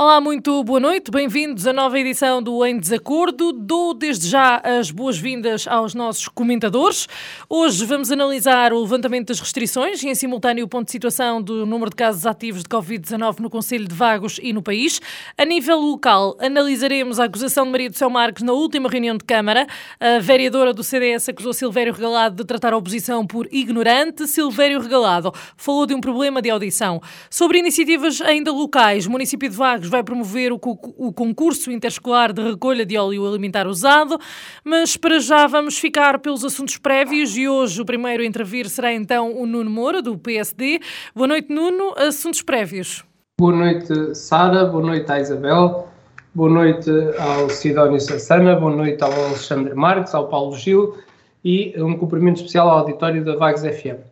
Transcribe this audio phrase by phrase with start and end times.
[0.00, 3.52] Olá, muito boa noite, bem-vindos à nova edição do Em Desacordo.
[3.52, 7.08] Dou desde já as boas-vindas aos nossos comentadores.
[7.48, 11.66] Hoje vamos analisar o levantamento das restrições e, em simultâneo, o ponto de situação do
[11.66, 15.00] número de casos ativos de Covid-19 no Conselho de Vagos e no país.
[15.36, 19.24] A nível local, analisaremos a acusação de Maria do Céu Marques na última reunião de
[19.24, 19.66] Câmara.
[19.98, 24.28] A vereadora do CDS acusou Silvério Regalado de tratar a oposição por ignorante.
[24.28, 27.02] Silvério Regalado falou de um problema de audição.
[27.28, 30.60] Sobre iniciativas ainda locais, o município de Vagos vai promover o,
[30.96, 34.18] o concurso interescolar de recolha de óleo alimentar usado,
[34.64, 38.92] mas para já vamos ficar pelos assuntos prévios e hoje o primeiro a intervir será
[38.92, 40.80] então o Nuno Moura, do PSD.
[41.14, 41.94] Boa noite, Nuno.
[41.96, 43.04] Assuntos prévios.
[43.38, 44.64] Boa noite, Sara.
[44.66, 45.88] Boa noite à Isabel.
[46.34, 48.56] Boa noite ao Sidónio Sassana.
[48.56, 50.96] Boa noite ao Alexandre Marques, ao Paulo Gil
[51.44, 54.07] e um cumprimento especial ao auditório da Vagos FM.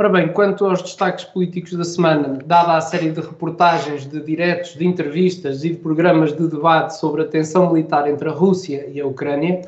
[0.00, 4.74] Ora bem, quanto aos destaques políticos da semana, dada a série de reportagens, de diretos,
[4.74, 8.98] de entrevistas e de programas de debate sobre a tensão militar entre a Rússia e
[8.98, 9.60] a Ucrânia,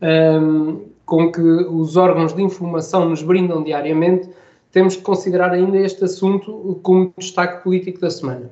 [0.00, 4.30] um, com que os órgãos de informação nos brindam diariamente,
[4.70, 8.50] temos que considerar ainda este assunto como destaque político da semana.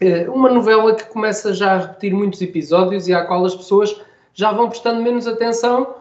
[0.00, 4.02] É uma novela que começa já a repetir muitos episódios e à qual as pessoas
[4.34, 5.94] já vão prestando menos atenção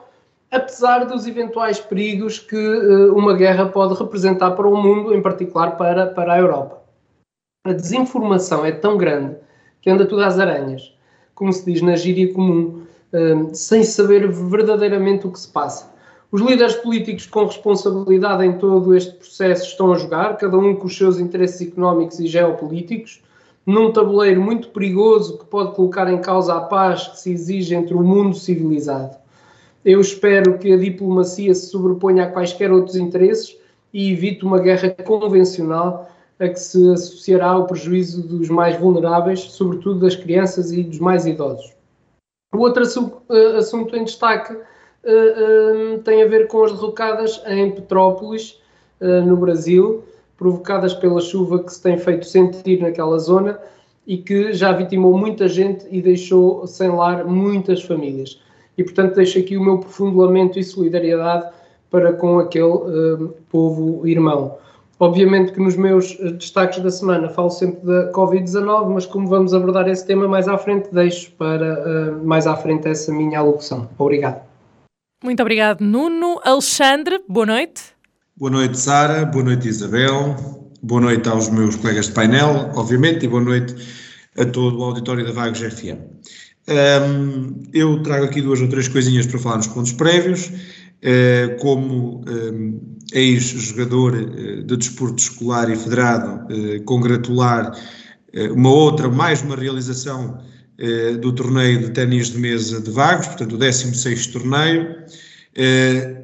[0.52, 5.78] apesar dos eventuais perigos que uh, uma guerra pode representar para o mundo, em particular
[5.78, 6.82] para, para a Europa.
[7.66, 9.36] A desinformação é tão grande
[9.82, 10.94] que anda tudo às aranhas,
[11.34, 12.84] como se diz na gíria comum,
[13.14, 15.94] uh, sem saber verdadeiramente o que se passa.
[16.32, 20.86] Os líderes políticos com responsabilidade em todo este processo estão a jogar, cada um com
[20.86, 23.24] os seus interesses económicos e geopolíticos,
[23.66, 27.94] num tabuleiro muito perigoso que pode colocar em causa a paz que se exige entre
[27.94, 29.16] o mundo civilizado.
[29.86, 33.56] Eu espero que a diplomacia se sobreponha a quaisquer outros interesses
[33.94, 36.10] e evite uma guerra convencional
[36.40, 41.28] a que se associará ao prejuízo dos mais vulneráveis, sobretudo das crianças e dos mais
[41.28, 41.72] idosos.
[42.52, 42.84] O outro
[43.30, 48.60] eh, assunto em destaque uh, uh, tem a ver com as derrocadas em Petrópolis,
[49.00, 50.06] no Brasil,
[50.38, 53.60] provocadas pela chuva que se tem feito sentir naquela zona
[54.08, 58.40] e que já vitimou muita gente e deixou sem lar muitas famílias
[58.78, 61.50] e, portanto, deixo aqui o meu profundo lamento e solidariedade
[61.90, 64.58] para com aquele uh, povo irmão.
[65.00, 69.54] Obviamente que nos meus eh, destaques da semana falo sempre da Covid-19, mas como vamos
[69.54, 73.90] abordar esse tema mais à frente, deixo para uh, mais à frente essa minha alocução.
[73.98, 74.42] Obrigado.
[75.22, 76.40] Muito obrigado, Nuno.
[76.44, 77.94] Alexandre, boa noite.
[78.38, 79.26] Boa noite, Sara.
[79.26, 80.36] Boa noite, Isabel.
[80.82, 83.76] Boa noite aos meus colegas de painel, obviamente, e boa noite
[84.38, 85.98] a todo o auditório da Vagos FM.
[86.68, 90.52] Um, eu trago aqui duas ou três coisinhas para falar nos pontos prévios.
[91.06, 92.80] Uh, como um,
[93.14, 97.72] ex-jogador uh, de desporto escolar e federado, uh, congratular
[98.52, 100.38] uma outra, mais uma realização
[101.22, 104.94] do torneio de ténis de mesa de Vagos, portanto o 16º torneio,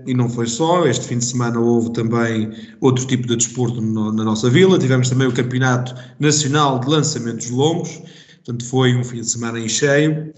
[0.06, 4.12] e não foi só, este fim de semana houve também outro tipo de desporto no,
[4.12, 8.02] na nossa vila, tivemos também o Campeonato Nacional de Lançamentos Longos,
[8.44, 10.34] portanto foi um fim de semana em cheio.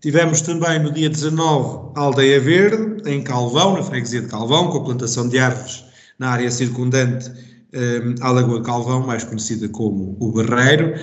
[0.00, 4.78] Tivemos também no dia 19 a Aldeia Verde, em Calvão, na freguesia de Calvão, com
[4.78, 5.84] a plantação de árvores
[6.18, 7.30] na área circundante
[7.74, 10.94] um, à Lagoa Calvão, mais conhecida como o Barreiro.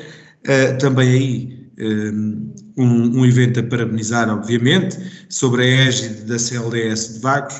[0.41, 1.62] Uh, também aí
[2.78, 4.97] um, um, evento a parabenizar, obviamente,
[5.29, 7.56] sobre a égide da CLDS de Vagos.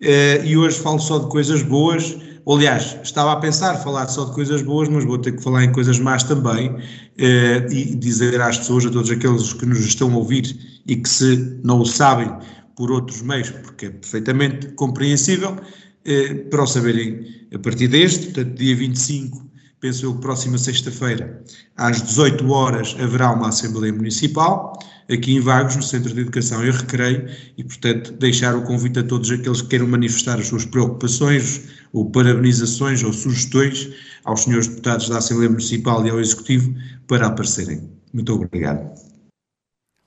[0.00, 2.16] Uh, e hoje falo só de coisas boas,
[2.46, 5.70] Aliás, estava a pensar falar só de coisas boas, mas vou ter que falar em
[5.70, 6.76] coisas más também
[7.16, 11.08] eh, e dizer às pessoas, a todos aqueles que nos estão a ouvir e que
[11.08, 12.32] se não o sabem
[12.76, 15.56] por outros meios, porque é perfeitamente compreensível,
[16.04, 17.24] eh, para o saberem
[17.54, 19.51] a partir deste, portanto, dia 25,
[19.82, 21.42] penso eu próxima sexta-feira,
[21.76, 24.78] às 18 horas, haverá uma Assembleia Municipal
[25.10, 29.02] aqui em Vagos, no Centro de Educação e Recreio, e, portanto, deixar o convite a
[29.02, 33.90] todos aqueles que queiram manifestar as suas preocupações, ou parabenizações, ou sugestões
[34.24, 36.72] aos senhores deputados da Assembleia Municipal e ao Executivo
[37.08, 37.90] para aparecerem.
[38.14, 38.94] Muito obrigado.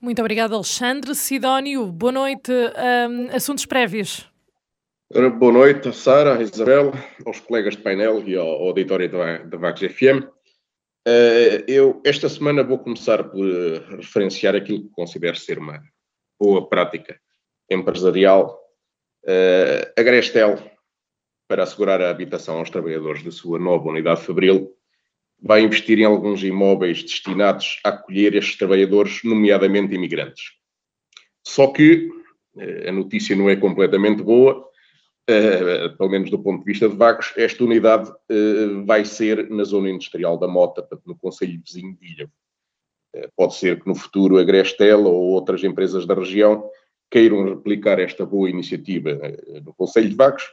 [0.02, 1.14] Muito obrigado, Alexandre.
[1.14, 2.52] Sidónio, boa noite.
[2.52, 4.26] Um, assuntos prévios.
[5.14, 6.92] Boa noite, Sara, Isabel,
[7.28, 10.26] aos colegas de painel e ao, auditório da, VAX FM.
[11.08, 13.46] Uh, eu, esta semana, vou começar por
[13.98, 15.80] referenciar aquilo que considero ser uma
[16.40, 17.22] boa prática
[17.70, 18.60] empresarial.
[19.24, 20.58] Uh, a Grestel,
[21.48, 24.74] para assegurar a habitação aos trabalhadores da sua nova unidade Fabril,
[25.40, 30.46] vai investir em alguns imóveis destinados a acolher estes trabalhadores, nomeadamente imigrantes.
[31.46, 32.10] Só que
[32.88, 34.66] a notícia não é completamente boa,
[35.30, 39.64] uh, pelo menos do ponto de vista de Vagos, esta unidade uh, vai ser na
[39.64, 42.32] zona industrial da Mota, no Conselho vizinho de Ilha.
[43.16, 46.70] Uh, pode ser que no futuro a Grestel ou outras empresas da região
[47.12, 49.12] queiram replicar esta boa iniciativa
[49.64, 50.44] no Conselho de Vagos.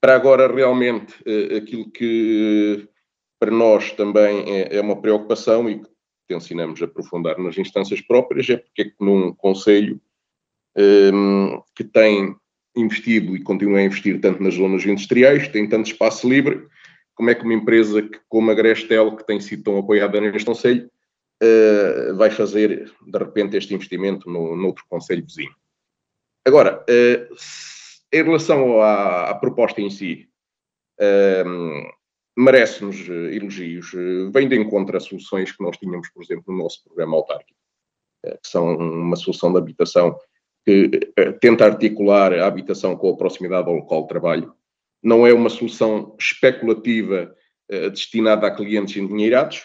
[0.00, 1.14] para agora, realmente,
[1.56, 2.88] aquilo que
[3.38, 5.88] para nós também é, é uma preocupação e que
[6.28, 10.00] tencionamos aprofundar nas instâncias próprias é porque é que num Conselho
[10.76, 12.36] um, que tem
[12.76, 16.66] investido e continua a investir tanto nas zonas industriais, tem tanto espaço livre,
[17.14, 20.46] como é que uma empresa que, como a Grestel, que tem sido tão apoiada neste
[20.46, 20.90] Conselho,
[21.42, 25.54] uh, vai fazer, de repente, este investimento no, noutro Conselho vizinho.
[26.46, 27.34] Agora, uh,
[28.12, 30.28] em relação à, à, proposta em si,
[31.00, 31.90] uh,
[32.38, 33.92] merece-nos elogios,
[34.32, 37.58] vem de encontro a soluções que nós tínhamos, por exemplo, no nosso programa autárquico,
[38.22, 40.16] que são uma solução de habitação
[40.64, 44.54] que eh, tenta articular a habitação com a proximidade ao local de trabalho.
[45.02, 47.34] Não é uma solução especulativa
[47.72, 49.62] uh, destinada a clientes endinheirados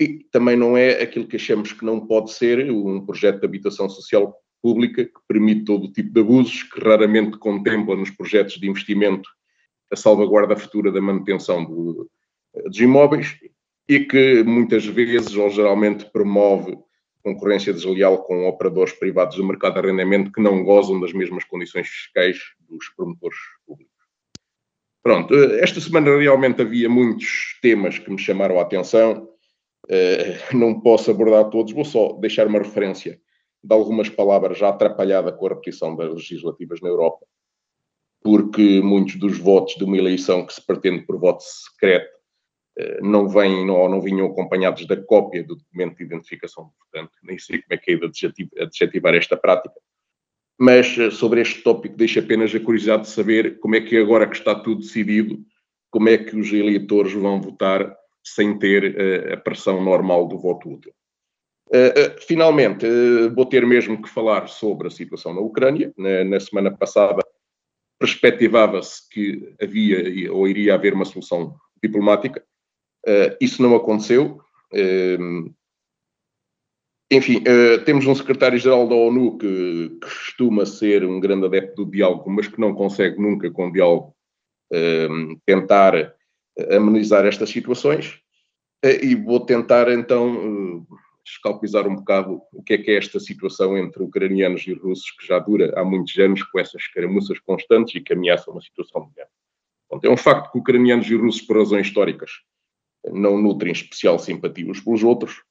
[0.00, 3.88] e também não é aquilo que achamos que não pode ser um projeto de habitação
[3.88, 9.28] social pública que permite todo tipo de abusos, que raramente contempla nos projetos de investimento
[9.90, 12.10] a salvaguarda futura da manutenção do,
[12.54, 13.36] eh, dos imóveis
[13.88, 16.76] e que muitas vezes ou geralmente promove
[17.26, 21.88] concorrência desleal com operadores privados do mercado de arrendamento que não gozam das mesmas condições
[21.88, 23.36] fiscais dos promotores
[23.66, 23.92] públicos.
[25.02, 29.28] Pronto, eh, esta semana realmente havia muitos temas que me chamaram a atenção.
[29.88, 33.20] Eh, não posso abordar todos, vou só deixar uma referência
[33.60, 37.26] de algumas palavras já atrapalhada com a repetição das legislativas na Europa,
[38.22, 42.15] porque muitos dos votos de uma eleição que se pretende por voto secreto
[43.00, 47.12] não vêm não, não vinham acompanhados da cópia do documento de identificação do votante.
[47.22, 49.74] Nem sei como é que é de adjetivar esta prática.
[50.58, 54.26] Mas eh, sobre este tópico deixo apenas a curiosidade de saber como é que agora
[54.26, 55.38] que está tudo decidido,
[55.90, 57.94] como é que os eleitores vão votar
[58.24, 60.92] sem ter uh, a pressão normal do voto útil.
[62.26, 62.86] Finalmente,
[63.34, 65.92] vou ter mesmo que falar sobre a situação na Ucrânia.
[65.96, 67.24] Na semana passada
[67.98, 72.44] perspectivava-se que havia ou iria haver uma solução diplomática.
[73.06, 74.40] Uh, isso não aconteceu.
[74.72, 75.54] Uh,
[77.10, 81.90] enfim, uh, temos um secretário-geral da ONU que, que, costuma ser um grande adepto do
[81.90, 84.14] diálogo, mas que não consegue nunca, com diálogo,
[85.46, 86.12] tentar
[86.72, 88.18] amenizar estas situações.
[88.82, 90.84] e vou tentar, então,
[91.24, 95.24] escalpizar um bocado o que é que é esta situação entre ucranianos e russos, que
[95.24, 99.14] já dura há muitos anos, com essas caramuças constantes e que ameaçam uma situação de
[99.14, 99.30] guerra.
[100.02, 102.30] É um facto que ucranianos e russos, por razões históricas,
[103.12, 105.42] não nutrem especial simpatia uns pelos outros.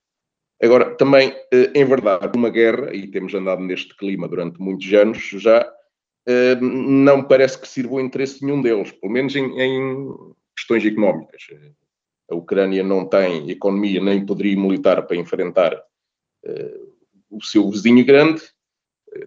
[0.61, 5.17] Agora, também, eh, em verdade, uma guerra, e temos andado neste clima durante muitos anos,
[5.17, 5.69] já
[6.27, 10.85] eh, não parece que sirva o interesse de nenhum deles, pelo menos em, em questões
[10.85, 11.43] económicas.
[12.29, 15.79] A Ucrânia não tem economia nem poderia militar para enfrentar
[16.45, 16.79] eh,
[17.29, 18.41] o seu vizinho grande,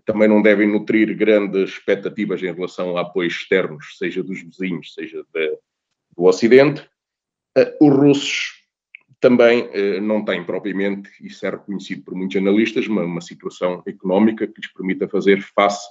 [0.05, 5.25] também não devem nutrir grandes expectativas em relação a apoios externos, seja dos vizinhos, seja
[5.33, 5.59] de,
[6.17, 6.89] do Ocidente.
[7.59, 8.59] Eh, os russos
[9.21, 14.47] também eh, não têm propriamente, isso é reconhecido por muitos analistas, uma, uma situação económica
[14.47, 15.89] que lhes permita fazer face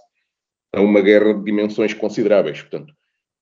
[0.74, 2.62] a uma guerra de dimensões consideráveis.
[2.62, 2.94] Portanto,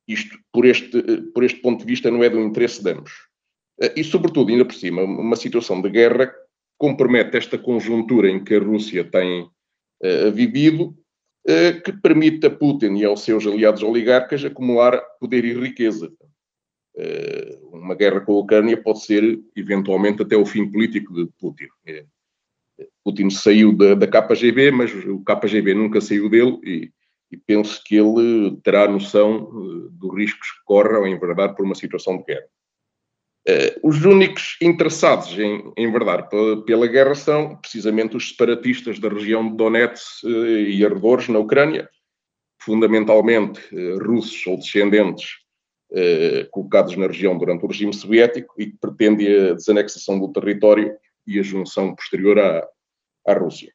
[0.08, 3.12] isto, por este, eh, por este ponto de vista, não é do interesse de ambos.
[3.96, 6.34] E, sobretudo, ainda por cima, uma situação de guerra
[6.77, 10.96] compromete esta conjuntura em que a Rússia tem uh, vivido,
[11.46, 16.10] uh, que permite a Putin e aos seus aliados oligarcas acumular poder e riqueza.
[16.97, 21.67] Eh, uma guerra com a Ucrânia pode ser, eventualmente, até o fim político de Putin.
[21.85, 22.05] É,
[23.03, 26.91] Putin saiu da, da KGB, mas o KGB nunca saiu dele e,
[27.31, 31.75] e penso que ele terá noção eh, dos riscos que corre ao enverdar por uma
[31.75, 32.47] situação de guerra.
[33.83, 36.27] Os únicos interessados em, em verdade
[36.65, 41.87] pela, guerra são precisamente os separatistas da região de Donetsk e arredores na Ucrânia,
[42.59, 43.61] fundamentalmente
[44.03, 45.44] russos ou descendentes eh,
[46.51, 51.39] colocados na região durante o regime soviético e que pretende a desanexação do território e
[51.39, 52.68] a junção posterior à,
[53.25, 53.74] à Rússia.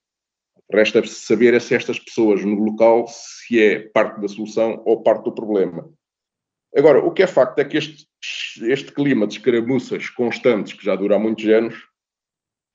[0.73, 5.33] Resta saber se estas pessoas no local se é parte da solução ou parte do
[5.33, 5.89] problema.
[6.77, 8.07] Agora, o que é facto é que este,
[8.63, 11.75] este clima de escaramuças constantes, que já dura há muitos anos,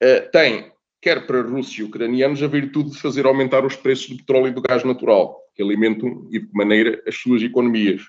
[0.02, 4.18] eh, tem, quer para russos e ucranianos, a virtude de fazer aumentar os preços do
[4.18, 8.02] petróleo e do gás natural, que alimentam e de que maneira as suas economias.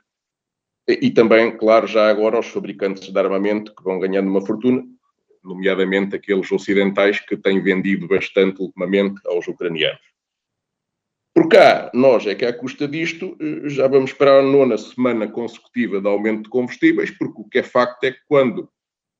[0.87, 4.85] E, também, claro, já agora os fabricantes de armamento que vão ganhando uma fortuna,
[5.43, 9.99] nomeadamente aqueles ocidentais que têm vendido bastante ultimamente aos ucranianos.
[11.33, 15.27] Por cá, nós é que à custa disto eh, já vamos para a nona semana
[15.27, 18.69] consecutiva de aumento de combustíveis, porque o que é facto é que quando,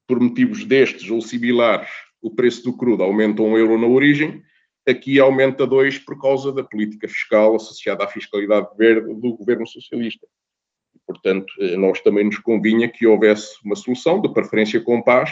[0.07, 1.89] por motivos destes ou similares,
[2.21, 4.41] o preço do crudo aumenta um euro na origem,
[4.87, 10.25] aqui aumenta dois por causa da política fiscal associada à fiscalidade verde do governo socialista.
[11.07, 15.31] Portanto, eh, nós também nos convinha que houvesse uma solução, de preferência com paz,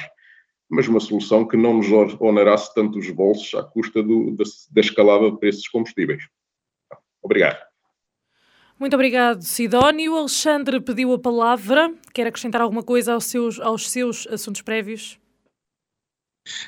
[0.69, 1.87] mas uma solução que não nos
[2.19, 6.23] onerasse tanto os bolsos à custa do, da, da escalada de preços dos combustíveis.
[7.21, 7.57] Obrigado.
[8.79, 10.13] Muito obrigado, Sidónio.
[10.13, 11.93] O Alexandre pediu a palavra.
[12.13, 15.19] Quer acrescentar alguma coisa aos seus, aos seus assuntos prévios?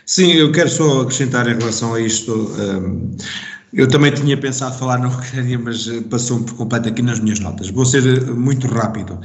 [0.05, 2.33] Sim, eu quero só acrescentar em relação a isto.
[2.33, 3.15] Um,
[3.73, 7.39] eu também tinha pensado falar na Ucrânia, mas eh, passou-me por completo aqui nas minhas
[7.39, 7.69] notas.
[7.69, 9.19] Vou ser eh, muito rápido.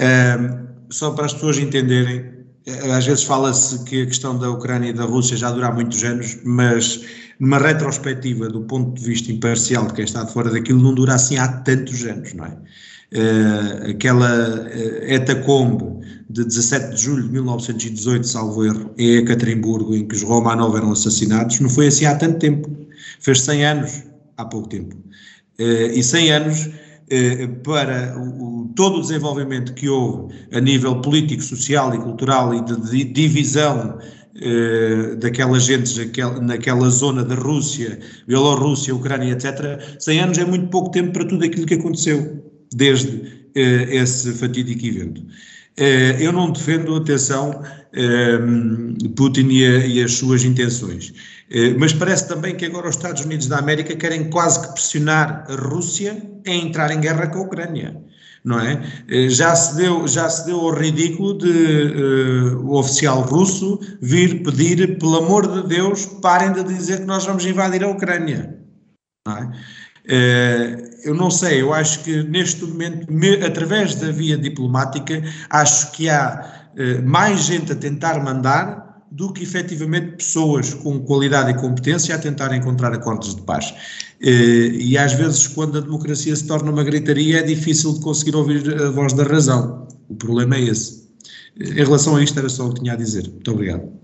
[0.00, 2.24] Um, só para as pessoas entenderem,
[2.66, 5.72] eh, às vezes fala-se que a questão da Ucrânia e da Rússia já dura há
[5.72, 7.02] muitos anos, mas
[7.40, 11.14] numa retrospectiva do ponto de vista imparcial de quem está de fora daquilo, não dura
[11.14, 12.56] assim há tantos anos, não é?
[13.14, 15.84] Uh, aquela uh, etacombe
[16.30, 20.92] de 17 de julho de 1918, salvo erro, em Ekaterimburgo, em que os Romanov eram
[20.92, 22.70] assassinados, não foi assim há tanto tempo.
[23.22, 24.02] Fez 100 anos
[24.36, 24.96] há pouco tempo.
[25.58, 26.70] Uh, e 100 anos
[27.62, 32.64] para o, o, todo o desenvolvimento que houve a nível político, social e cultural e
[32.64, 33.98] de, divisão
[34.34, 35.94] eh, daquelas gentes
[36.40, 41.44] naquela zona da Rússia, Bielorrússia, Ucrânia, etc., 100 anos é muito pouco tempo para tudo
[41.44, 42.42] aquilo que aconteceu
[42.74, 45.22] desde eh, esse fatídico evento.
[45.76, 47.62] Eh, eu não defendo, atenção,
[49.16, 51.12] Putin e, as suas intenções,
[51.78, 55.54] mas parece também que agora os Estados Unidos da América querem quase que pressionar a
[55.54, 56.16] Rússia
[56.46, 58.02] a entrar em guerra com a Ucrânia
[58.44, 58.82] não é?
[59.08, 64.42] Eh, já se deu, já se deu ao ridículo de uh, o oficial russo vir
[64.42, 68.58] pedir, pelo amor de Deus, parem de dizer que nós vamos invadir a Ucrânia.
[69.26, 69.44] Não é?
[70.04, 75.92] Uh, eu não sei, eu acho que neste momento, me, através da via diplomática, acho
[75.92, 81.54] que há uh, mais gente a tentar mandar do que efetivamente pessoas com qualidade e
[81.54, 83.74] competência a tentar encontrar acordos de paz.
[84.20, 88.34] Eh, e às vezes, quando a democracia se torna uma gritaria, é difícil de conseguir
[88.34, 89.86] ouvir a voz da razão.
[90.08, 91.08] O problema é esse.
[91.60, 93.28] Eh, em relação a isto, era só o que tinha a dizer.
[93.28, 94.01] Muito obrigado.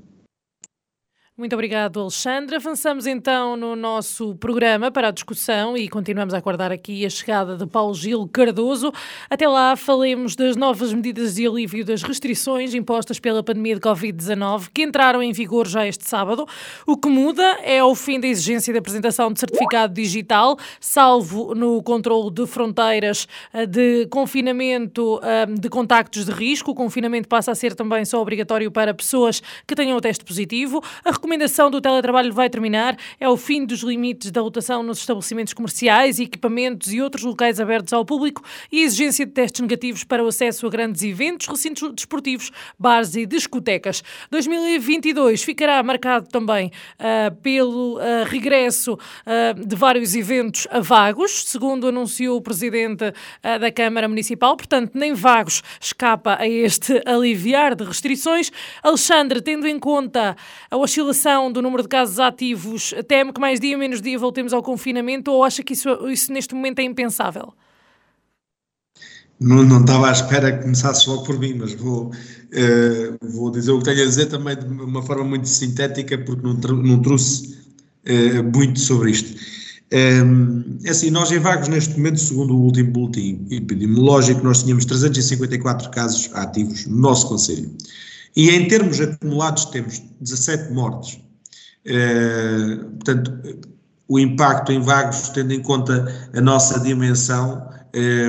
[1.38, 2.56] Muito obrigado, Alexandre.
[2.56, 7.56] Avançamos então no nosso programa para a discussão e continuamos a aguardar aqui a chegada
[7.56, 8.92] de Paulo Gil Cardoso.
[9.30, 14.70] Até lá, falemos das novas medidas de alívio das restrições impostas pela pandemia de Covid-19
[14.74, 16.44] que entraram em vigor já este sábado.
[16.84, 21.80] O que muda é o fim da exigência de apresentação de certificado digital, salvo no
[21.84, 26.72] controle de fronteiras eh, de confinamento eh, de contactos de risco.
[26.72, 30.82] O confinamento passa a ser também só obrigatório para pessoas que tenham o teste positivo.
[31.04, 35.52] A recomendação do teletrabalho vai terminar é o fim dos limites da lotação nos estabelecimentos
[35.52, 38.42] comerciais, equipamentos e outros locais abertos ao público
[38.72, 43.14] e a exigência de testes negativos para o acesso a grandes eventos, recintos desportivos, bares
[43.14, 44.02] e discotecas.
[44.30, 51.88] 2022 ficará marcado também uh, pelo uh, regresso uh, de vários eventos a vagos, segundo
[51.88, 58.50] anunciou o presidente da Câmara Municipal, portanto, nem vagos escapa a este aliviar de restrições.
[58.82, 60.34] Alexandre, tendo em conta
[60.70, 61.17] a oscilação
[61.52, 65.44] do número de casos ativos, teme que mais dia menos dia voltemos ao confinamento ou
[65.44, 67.52] acha que isso, isso neste momento é impensável?
[69.40, 73.70] Não, não estava à espera que começasse logo por mim, mas vou, uh, vou dizer
[73.70, 77.56] o que tenho a dizer também de uma forma muito sintética, porque não, não trouxe
[78.08, 79.38] uh, muito sobre isto.
[79.90, 84.84] Um, é assim, nós em Vagos, neste momento, segundo o último boletim epidemiológico, nós tínhamos
[84.84, 87.70] 354 casos ativos no nosso Conselho.
[88.36, 91.20] E em termos acumulados temos 17 mortes.
[91.84, 93.32] Eh, portanto,
[94.06, 98.28] o impacto em vagos, tendo em conta a nossa dimensão, eh,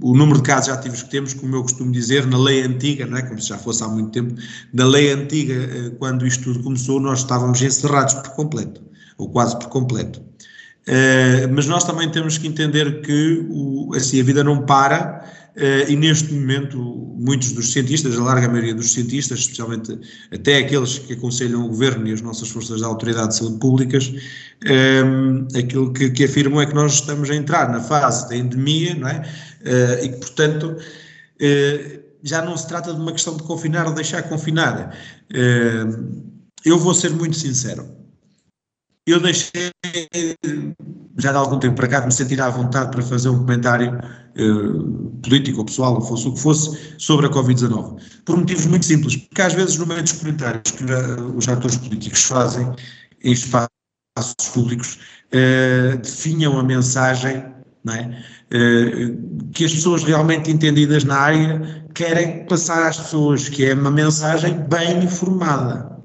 [0.00, 3.18] o número de casos ativos que temos, como eu costumo dizer, na lei antiga, não
[3.18, 3.22] é?
[3.22, 4.34] como se já fosse há muito tempo,
[4.72, 8.82] na lei antiga, eh, quando isto tudo começou, nós estávamos encerrados por completo,
[9.18, 10.22] ou quase por completo.
[11.52, 15.35] mas nós também temos que entender que o, assim, a vida não para Uh,
[15.88, 16.78] e neste momento,
[17.18, 19.98] muitos dos cientistas, a larga maioria dos cientistas, especialmente
[20.30, 24.12] até aqueles que aconselham o governo e as nossas forças da autoridade de saúde públicas,
[24.66, 28.94] ehm, aquilo que, que, afirmam é que nós estamos a entrar na fase da endemia,
[28.94, 29.26] não é?
[29.62, 30.76] Uh, e que, portanto,
[32.22, 34.94] já não se trata de uma questão de confinar ou deixar confinar.
[36.64, 37.88] Eu vou ser muito sincero.
[39.06, 39.70] Eu deixei,
[41.18, 43.98] já de algum tempo para cá, de me sentir à vontade para fazer um comentário
[45.22, 47.96] político ou pessoal, ou fosse o que fosse, sobre a Covid-19.
[48.24, 49.16] Por motivos muito simples.
[49.16, 50.84] Porque às vezes, no meio dos comentários que
[51.34, 52.70] os atores políticos fazem
[53.24, 53.70] em espaços
[54.52, 54.98] públicos,
[55.32, 57.56] uh, definham a mensagem
[57.88, 58.22] é?
[58.52, 63.90] Uh, que as pessoas realmente entendidas na área querem passar às pessoas, que é uma
[63.90, 65.96] mensagem bem informada.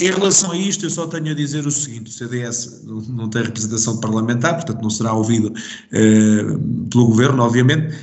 [0.00, 3.28] Uh, em relação a isto, eu só tenho a dizer o seguinte: o CDS não,
[3.28, 7.96] tem representação parlamentar, portanto não será ouvido uh, pelo governo, obviamente,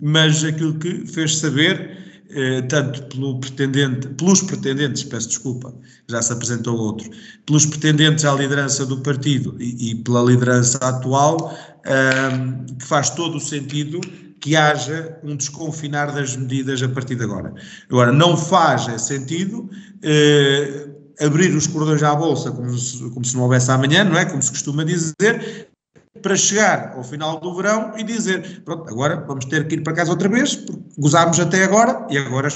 [0.00, 2.04] mas aquilo que fez saber
[2.36, 5.72] eh, tanto pelo pretendente, pelos pretendentes, peço desculpa,
[6.08, 7.08] já se apresentou outro,
[7.46, 13.36] pelos pretendentes à liderança do partido e, e pela liderança atual, um, que faz todo
[13.36, 14.00] o sentido
[14.40, 17.54] que haja um desconfinar das medidas a partir de agora.
[17.88, 19.70] Agora, não faz sentido
[20.04, 20.88] eh,
[21.20, 24.24] abrir os cordões à bolsa como se, como se não houvesse amanhã, não é?
[24.24, 25.68] Como se costuma dizer,
[26.22, 29.94] para chegar ao final do verão e dizer, pronto, agora vamos ter que ir para
[29.94, 32.48] casa outra vez, porque gozámos até agora e agora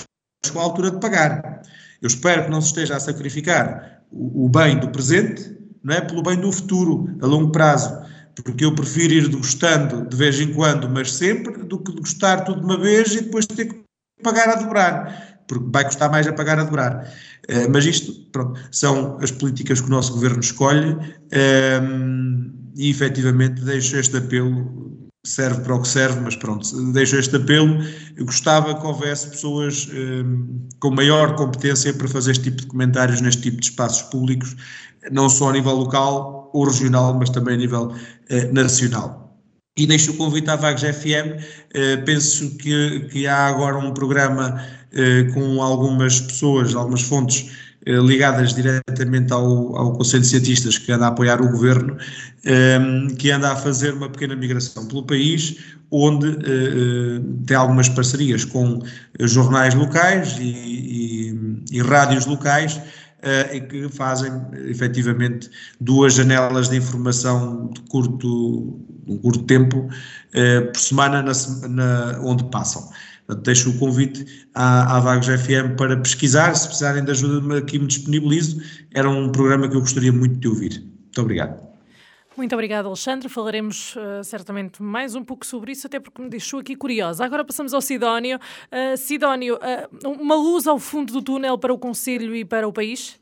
[0.45, 1.63] chegou a altura de pagar.
[2.01, 6.01] Eu espero que não se esteja a sacrificar o, o bem do presente, não é,
[6.01, 7.99] pelo bem do futuro, a longo prazo,
[8.45, 12.61] porque eu prefiro ir degustando de vez em quando, mas sempre, do que degustar tudo
[12.61, 13.83] de uma vez e depois ter que
[14.23, 17.13] pagar a dobrar, porque vai custar mais a pagar a dobrar.
[17.51, 20.93] Uh, mas isto, pronto, são as políticas que o nosso governo escolhe.
[20.93, 27.35] Uh, e efetivamente deixo este apelo, serve para o que serve, mas pronto, deixo este
[27.35, 27.83] apelo.
[28.17, 33.21] Eu gostava que houvesse pessoas um, com maior competência para fazer este tipo de comentários
[33.21, 34.57] neste tipo de espaços públicos,
[35.11, 39.28] não só a nível local ou regional, mas também a nível uh, nacional.
[39.79, 41.39] E deixo o convite à Vagos FM.
[41.39, 41.43] Uh,
[41.73, 44.61] eh, penso que, que há agora um programa
[44.93, 47.49] uh, com algumas pessoas, algumas fontes
[47.87, 51.97] eh, ligadas diretamente ao, ao Conselho de Cientistas, que anda a apoiar o governo,
[52.45, 55.57] ehm, que anda a fazer uma pequena migração pelo país,
[55.93, 56.37] onde
[57.47, 58.81] tem algumas parcerias com
[59.21, 62.79] jornais locais e, e, e rádios locais,
[63.53, 64.31] em que fazem
[64.69, 65.49] efetivamente
[65.81, 69.89] duas janelas de informação de curto, de curto tempo
[70.73, 71.33] por semana na,
[71.69, 72.89] na, onde passam.
[73.29, 77.79] Portanto, deixo o convite à, à Vagos FM para pesquisar, se precisarem de ajuda aqui
[77.79, 78.63] me disponibilizo.
[78.95, 80.81] Era um programa que eu gostaria muito de ouvir.
[80.81, 81.69] Muito obrigado.
[82.39, 83.29] Muito obrigada, Alexandre.
[83.29, 87.25] Falaremos uh, certamente mais um pouco sobre isso, até porque me deixou aqui curiosa.
[87.25, 88.39] Agora passamos ao Sidónio.
[88.71, 92.73] Uh, Sidónio, uh, uma luz ao fundo do túnel para o Conselho e para o
[92.73, 93.21] país?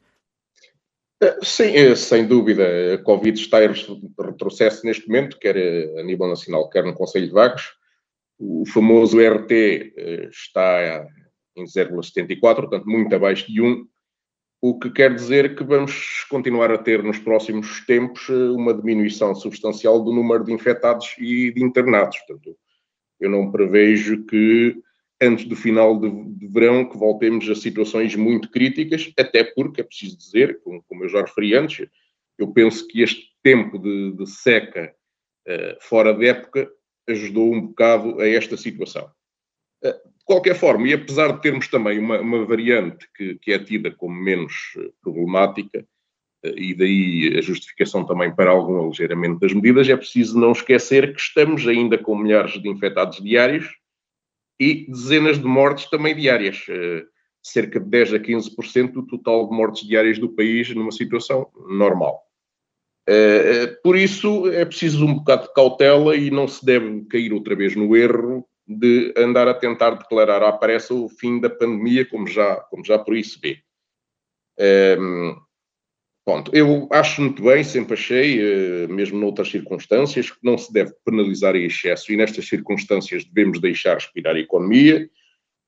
[1.42, 2.94] Sim, sem dúvida.
[2.94, 3.70] A Covid está em
[4.18, 5.56] retrocesso neste momento, quer
[5.98, 7.74] a nível nacional, quer no Conselho de Vagos.
[8.38, 11.06] O famoso RT eh, está
[11.56, 13.86] em 0,74, portanto, muito abaixo de 1,
[14.60, 19.34] o que quer dizer que vamos continuar a ter nos próximos tempos eh, uma diminuição
[19.34, 22.18] substancial do número de infectados e de internados.
[22.26, 22.54] Portanto,
[23.18, 24.76] eu não prevejo que
[25.20, 29.84] antes do final de, de verão que voltemos a situações muito críticas, até porque é
[29.84, 31.88] preciso dizer, como, como eu já referi antes,
[32.38, 34.94] eu penso que este tempo de, de seca
[35.48, 36.70] uh, fora de época
[37.08, 39.10] ajudou um bocado a esta situação.
[39.82, 43.58] Eh, de qualquer forma, e apesar de termos também uma, uma variante que, que, é
[43.58, 45.86] tida como menos eh, problemática,
[46.44, 51.20] e daí a justificação também para algum aligeiramento das medidas, é preciso não esquecer que
[51.20, 53.68] estamos ainda com milhares de infectados diários
[54.58, 56.64] e dezenas de mortes também diárias.
[57.42, 62.26] Cerca de 10 a 15% do total de mortes diárias do país numa situação normal.
[63.08, 67.32] Eh, eh, por isso é preciso um bocado de cautela e não se deve cair
[67.32, 72.04] outra vez no erro de andar a tentar declarar à pressa o fim da pandemia,
[72.04, 73.58] como já, como já por se vê.
[74.58, 75.36] Ehm,
[76.26, 80.92] Pronto, eu acho muito bem, sempre achei, eh, mesmo noutras circunstâncias, que não se deve
[81.04, 85.08] penalizar em excesso e nestas circunstâncias devemos deixar respirar a economia.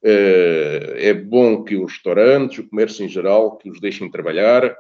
[0.02, 4.76] É bom que os restaurantes, o comércio em geral, que os deixem trabalhar,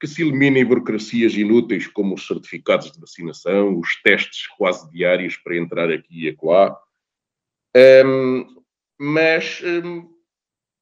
[0.00, 5.56] que se eliminem burocracias inúteis como os certificados de vacinação, os testes quase diários para
[5.56, 6.76] entrar aqui e acolá.
[8.04, 8.46] Um,
[8.98, 10.08] mas um,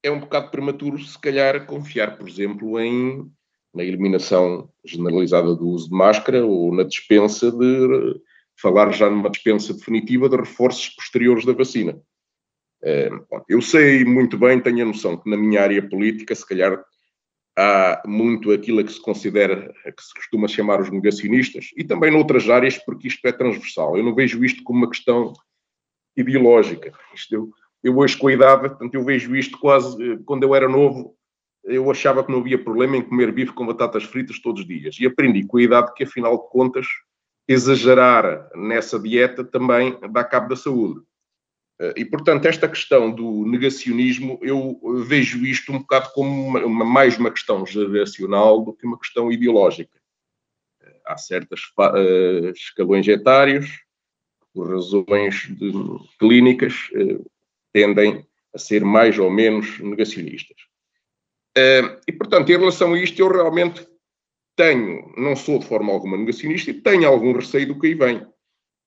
[0.01, 3.29] é um bocado prematuro, se calhar, confiar, por exemplo, em,
[3.73, 8.19] na eliminação generalizada do uso de máscara ou na dispensa de
[8.59, 11.99] falar já numa dispensa definitiva de reforços posteriores da vacina.
[12.83, 16.83] Um, eu sei muito bem, tenho a noção que na minha área política, se calhar
[17.57, 22.49] há muito aquilo que se considera, que se costuma chamar os negacionistas, e também noutras
[22.49, 23.97] áreas, porque isto é transversal.
[23.97, 25.33] Eu não vejo isto como uma questão
[26.15, 26.93] ideológica.
[27.13, 27.49] Isto eu,
[27.83, 31.15] eu hoje com a idade, portanto, eu vejo isto quase, eh, quando eu era novo,
[31.69, 34.97] eu achava que não havia problema em comer bife com batatas fritas todos os dias.
[34.99, 36.87] E aprendi com a idade que, afinal de contas,
[37.47, 41.01] exagerar nessa dieta também dá cabo da saúde.
[41.79, 46.85] Eh, e, portanto, esta questão do negacionismo, eu vejo isto um bocado como uma, uma,
[46.85, 49.97] mais uma questão geracional do que uma questão ideológica.
[50.81, 53.83] Eh, há certos uh, escalões etários,
[54.53, 55.71] por razões de,
[56.19, 57.25] clínicas, uh,
[57.71, 60.57] tendem a ser mais ou menos negacionistas.
[61.59, 63.85] Uh, e, portanto, em relação a isto, eu realmente
[64.55, 68.17] tenho, não sou de forma alguma negacionista e tenho algum receio do que aí vem.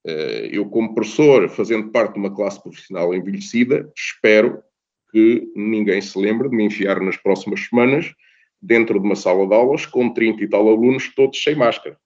[0.07, 4.63] Uh, eu, como professor, fazendo parte de uma classe profissional envelhecida, espero
[5.11, 8.13] que ninguém se lembre de me enfiar nas próximas semanas
[8.61, 11.99] dentro de uma sala de aulas com 30 e tal alunos, todos sem máscara.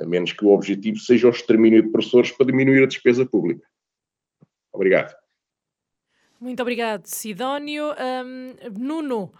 [0.00, 3.66] A menos que o objetivo seja o extermínio de professores para diminuir a despesa pública.
[4.72, 5.14] Obrigado.
[6.40, 7.86] Muito obrigado, Sidónio.
[8.24, 9.32] Um, Nuno,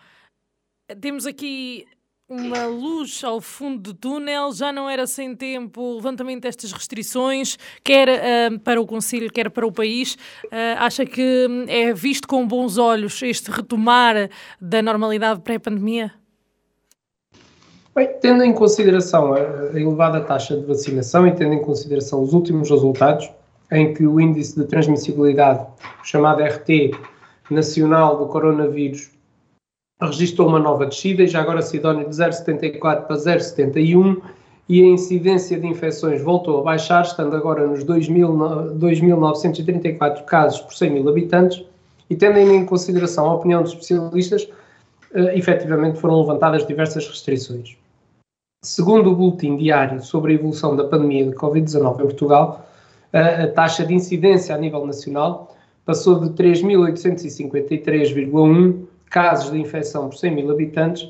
[0.96, 1.86] temos aqui
[2.28, 7.58] uma luz ao fundo do túnel, já não era sem tempo o levantamento destas restrições,
[7.82, 10.14] quer uh, para o Conselho, quer para o país.
[10.44, 14.28] Uh, acha que é visto com bons olhos este retomar
[14.60, 16.12] da normalidade pré-pandemia?
[17.94, 19.40] Bem, tendo em consideração a
[19.74, 23.30] elevada taxa de vacinação e tendo em consideração os últimos resultados,
[23.72, 25.66] em que o índice de transmissibilidade,
[26.04, 26.92] chamado RT,
[27.50, 29.17] nacional do coronavírus,
[30.06, 34.22] registrou uma nova descida e já agora Sidónio de 0,74 para 0,71
[34.68, 40.90] e a incidência de infecções voltou a baixar, estando agora nos 2.934 casos por 100
[40.90, 41.64] mil habitantes
[42.08, 44.48] e tendo em consideração a opinião dos especialistas,
[45.14, 47.76] uh, efetivamente foram levantadas diversas restrições.
[48.62, 52.68] Segundo o boletim diário sobre a evolução da pandemia de Covid-19 em Portugal,
[53.12, 60.34] a taxa de incidência a nível nacional passou de 3.853,1 casos de infecção por 100
[60.34, 61.08] mil habitantes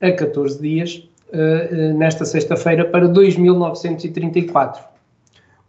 [0.00, 4.80] a 14 dias, eh, eh, nesta sexta-feira, para 2.934.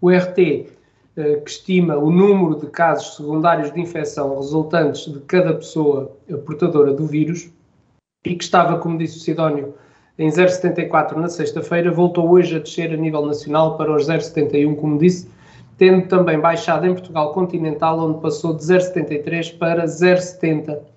[0.01, 0.67] O RT,
[1.15, 6.11] eh, que estima o número de casos secundários de infecção resultantes de cada pessoa
[6.45, 7.49] portadora do vírus,
[8.25, 9.73] e que estava, como disse o Sidónio,
[10.17, 14.97] em 0,74 na sexta-feira, voltou hoje a descer a nível nacional para os 0,71, como
[14.97, 15.29] disse,
[15.77, 20.92] tendo também baixado em Portugal continental, onde passou de 0,73 para 0,70 Uh,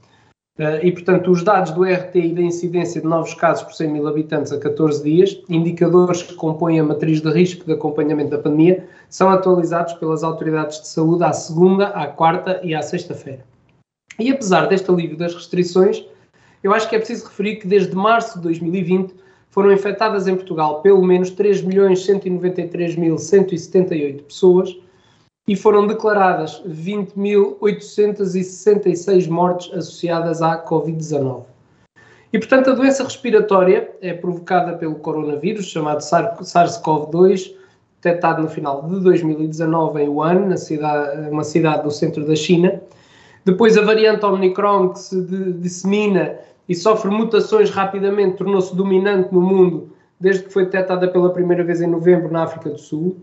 [0.83, 4.53] e, portanto, os dados do RTI da incidência de novos casos por 100 mil habitantes
[4.53, 9.29] a 14 dias, indicadores que compõem a matriz de risco de acompanhamento da pandemia, são
[9.29, 13.45] atualizados pelas autoridades de saúde à segunda, à quarta e à sexta-feira.
[14.19, 16.03] E apesar deste alívio das restrições,
[16.63, 19.15] eu acho que é preciso referir que desde março de 2020
[19.51, 24.75] foram infectadas em Portugal pelo menos 3.193.178 pessoas,
[25.49, 31.45] e foram declaradas 20.866 mortes associadas à Covid-19.
[32.33, 37.55] E, portanto, a doença respiratória é provocada pelo coronavírus, chamado SARS-CoV-2,
[38.03, 42.83] detectado no final de 2019 em Wuhan, na cidade, uma cidade do centro da China.
[43.45, 45.23] Depois, a variante Omicron, que se
[45.61, 46.35] dissemina
[46.69, 51.81] e sofre mutações rapidamente, tornou-se dominante no mundo desde que foi detectada pela primeira vez
[51.81, 53.17] em novembro na África do Sul.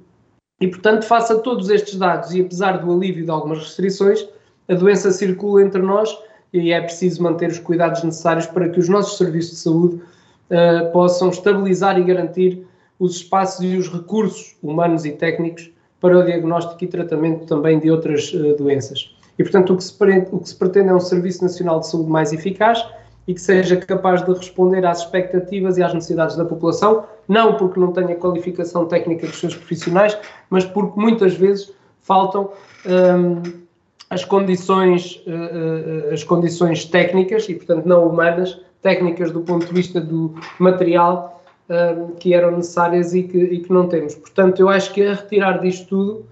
[0.59, 4.27] E, portanto, face a todos estes dados e apesar do alívio de algumas restrições,
[4.67, 6.17] a doença circula entre nós
[6.53, 10.91] e é preciso manter os cuidados necessários para que os nossos serviços de saúde uh,
[10.91, 12.65] possam estabilizar e garantir
[12.99, 17.89] os espaços e os recursos humanos e técnicos para o diagnóstico e tratamento também de
[17.89, 19.15] outras uh, doenças.
[19.37, 22.09] E, portanto, o que, pretende, o que se pretende é um Serviço Nacional de Saúde
[22.09, 22.85] mais eficaz
[23.27, 27.79] e que seja capaz de responder às expectativas e às necessidades da população, não porque
[27.79, 30.17] não tenha qualificação técnica dos seus profissionais,
[30.49, 32.51] mas porque muitas vezes faltam
[32.85, 33.63] um,
[34.09, 39.99] as condições, uh, as condições técnicas e, portanto, não humanas, técnicas do ponto de vista
[39.99, 44.15] do material um, que eram necessárias e que, e que, não temos.
[44.15, 46.25] Portanto, eu acho que a retirar disto tudo,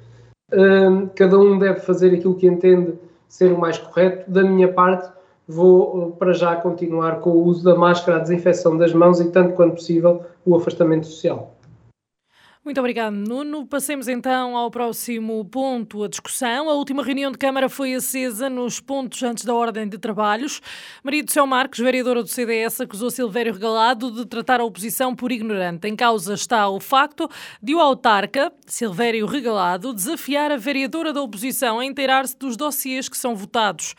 [0.54, 2.94] um, cada um deve fazer aquilo que entende
[3.28, 4.30] ser o mais correto.
[4.30, 5.10] Da minha parte,
[5.48, 9.32] vou eh, para já continuar com o uso da máscara, a desinfecção das mãos e,
[9.32, 11.56] tanto quanto possível, o afastamento social.
[12.64, 13.66] Muito obrigado, Nuno.
[13.66, 16.70] Passemos então ao próximo ponto, a discussão.
[16.70, 20.62] A última reunião de Câmara foi acesa nos pontos antes da ordem de trabalhos.
[21.04, 25.32] Maria do Céu Marques, vereadora do CDS, acusou Silvério Regalado de tratar a oposição por
[25.32, 25.88] ignorante.
[25.88, 27.28] Em causa está o facto
[27.64, 33.18] de o autarca, Silvério Regalado, desafiar a vereadora da oposição a inteirar-se dos dossiês que
[33.18, 33.96] são votados.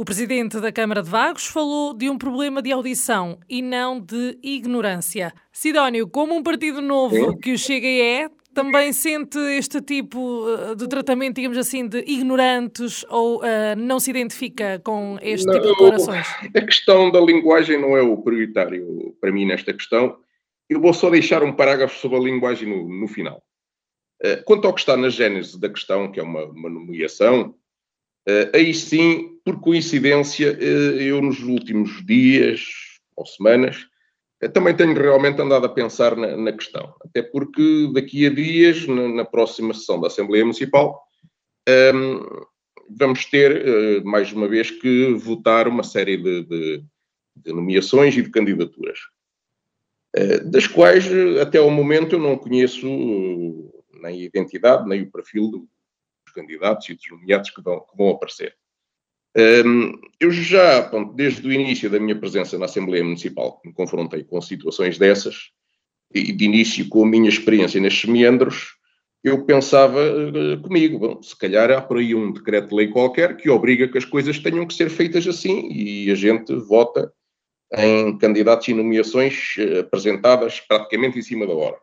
[0.00, 4.38] O presidente da Câmara de Vagos falou de um problema de audição e não de
[4.40, 5.34] ignorância.
[5.52, 10.86] Sidónio, como um partido novo que o Chega é, também sente este tipo eh, de
[10.86, 15.72] tratamento, digamos assim, de ignorantes ou uh, não se identifica com este não, tipo de
[15.72, 16.28] declarações?
[16.56, 20.16] A questão da linguagem não é o prioritário para mim nesta questão.
[20.70, 23.42] Eu vou só deixar um parágrafo sobre a linguagem no, no final.
[24.24, 27.56] Uh, quanto ao que está na gênese da questão, que é uma, uma nomeação,
[28.28, 32.60] uh, aí sim, por coincidência, eu nos últimos dias
[33.16, 33.86] ou semanas
[34.42, 38.86] eu também tenho realmente andado a pensar na, na questão, até porque daqui a dias,
[38.86, 41.02] na, na próxima sessão da Assembleia Municipal,
[41.94, 42.46] um,
[42.90, 46.84] vamos ter, uh, mais uma vez, que votar uma série de, de,
[47.34, 48.98] de nomeações e de candidaturas,
[50.44, 51.06] das quais,
[51.40, 52.86] até ao momento, eu não conheço
[53.94, 58.10] nem a identidade, nem o perfil dos candidatos e dos nomeados que vão, que vão
[58.10, 58.54] aparecer.
[60.20, 64.98] Eu já, desde o início da minha presença na Assembleia Municipal, me confrontei com situações
[64.98, 65.50] dessas,
[66.14, 68.78] e de início com a minha experiência nestes meandros,
[69.22, 73.88] eu pensava eh, comigo, bom, se calhar há por aí um decreto-lei qualquer que obriga
[73.88, 77.12] que as coisas tenham que ser feitas assim e a gente vota
[77.76, 81.76] em candidatos e nomeações eh, apresentadas praticamente em cima da hora.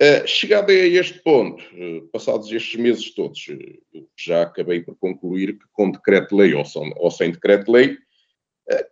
[0.00, 5.54] Uh, chegado a este ponto, uh, passados estes meses todos, uh, já acabei por concluir
[5.58, 6.62] que com decreto-lei ou,
[6.98, 7.98] ou, sem decreto-lei,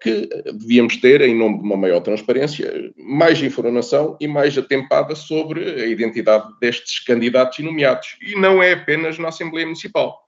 [0.00, 5.82] que devíamos ter, em nome de uma maior transparência, mais informação e mais atempada sobre
[5.82, 8.16] a identidade destes candidatos e nomeados.
[8.22, 10.18] E não é apenas na Assembleia Municipal.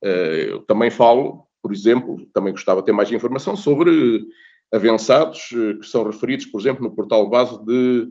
[0.00, 4.24] eu também falo, por exemplo, também gostava de ter mais informação sobre
[4.72, 8.06] avançados que são referidos, por exemplo, no portal base de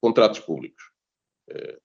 [0.00, 0.93] contratos públicos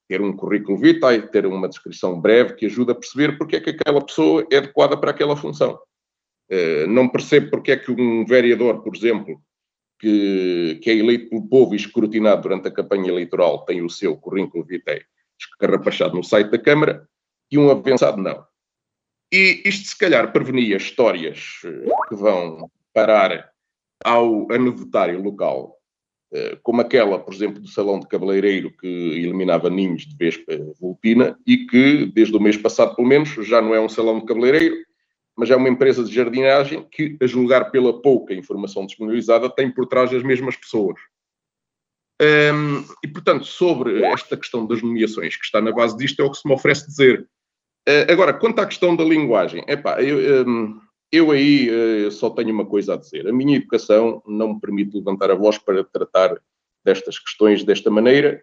[0.08, 3.70] ter um currículo vitae, ter uma descrição breve que ajuda a perceber porque é que
[3.70, 5.78] aquela pessoa é adequada para aquela função.
[6.50, 9.40] Eh, não percebo porque é que um vereador, por exemplo,
[10.00, 14.16] que, que é eleito pelo povo e escrutinado durante a campanha eleitoral tem o seu
[14.16, 15.02] currículo vitae
[15.38, 17.08] escarrapachado no site da Câmara
[17.50, 18.44] e um avançado não.
[19.32, 23.48] E isto, se calhar, prevenia histórias eh, que vão parar
[24.04, 25.79] ao anedotário local
[26.62, 31.66] como aquela, por exemplo, do Salão de Cabeleireiro que eliminava ninhos de vespa vulpina e
[31.66, 34.76] que, desde o mês passado, pelo menos, já não é um salão de cabeleireiro,
[35.36, 39.86] mas é uma empresa de jardinagem que, a julgar pela pouca informação disponibilizada, tem por
[39.86, 41.00] trás as mesmas pessoas.
[42.20, 46.30] Um, e, portanto, sobre esta questão das nomeações que está na base disto, é o
[46.30, 47.26] que se me oferece dizer.
[47.88, 50.78] Uh, agora, quanto à questão da linguagem, epá, eu, um,
[51.12, 53.26] eu aí uh, só tenho uma coisa a dizer.
[53.26, 56.40] A minha educação não me permite levantar a voz para tratar
[56.84, 58.42] destas questões desta maneira.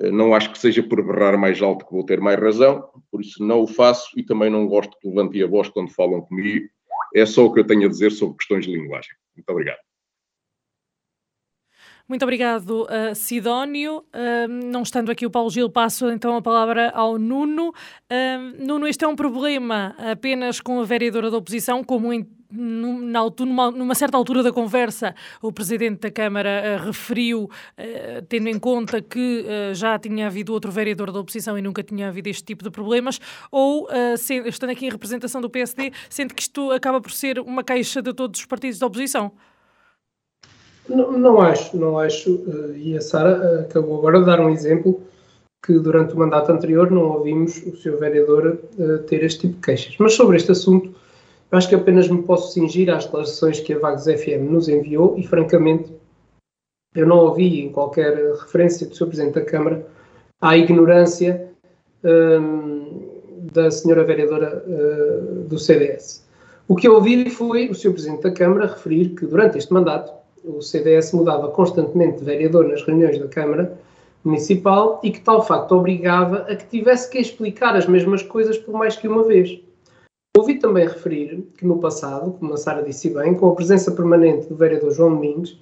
[0.00, 3.20] Uh, não acho que seja por berrar mais alto que vou ter mais razão, por
[3.20, 6.68] isso não o faço e também não gosto que levante a voz quando falam comigo.
[7.14, 9.12] É só o que eu tenho a dizer sobre questões de linguagem.
[9.34, 9.87] Muito obrigado.
[12.08, 13.98] Muito obrigado, uh, Sidónio.
[13.98, 17.68] Uh, não estando aqui o Paulo Gil, passo então a palavra ao Nuno.
[17.68, 23.20] Uh, Nuno, este é um problema apenas com a vereadora da oposição, como em, na,
[23.40, 28.58] numa, numa, certa altura da conversa, o Presidente da Câmara uh, referiu, uh, tendo em
[28.58, 32.42] conta que uh, já tinha havido outro vereador da oposição e nunca tinha havido este
[32.42, 33.86] tipo de problemas, ou,
[34.46, 38.14] estando aqui em representação do PSD, sente que isto acaba por ser uma caixa de
[38.14, 39.30] todos os partidos da oposição?
[40.88, 42.42] Não, não acho, não acho.
[42.48, 45.00] Eh, e a Sara eh, acabou agora de dar um exemplo
[45.64, 49.60] que durante o mandato anterior não ouvimos o seu vereador uh, ter este tipo de
[49.60, 49.96] queixas.
[49.98, 50.94] Mas sobre este assunto,
[51.50, 55.26] acho que apenas me posso cingir às declarações que a Vagos FM nos enviou e,
[55.26, 55.92] francamente,
[56.94, 59.84] eu não ouvi em qualquer referência do seu Presidente da Câmara
[60.40, 61.50] à ignorância
[62.04, 63.08] um,
[63.52, 66.26] da senhora vereadora uh, do CDS.
[66.68, 70.12] O que eu ouvi foi o seu Presidente da Câmara referir que durante este mandato
[70.48, 73.78] o CDS mudava constantemente de vereador nas reuniões da Câmara
[74.24, 78.72] Municipal e que tal facto obrigava a que tivesse que explicar as mesmas coisas por
[78.72, 79.60] mais que uma vez.
[80.36, 84.48] Ouvi também referir que no passado, como a Sara disse bem, com a presença permanente
[84.48, 85.60] do vereador João Domingos,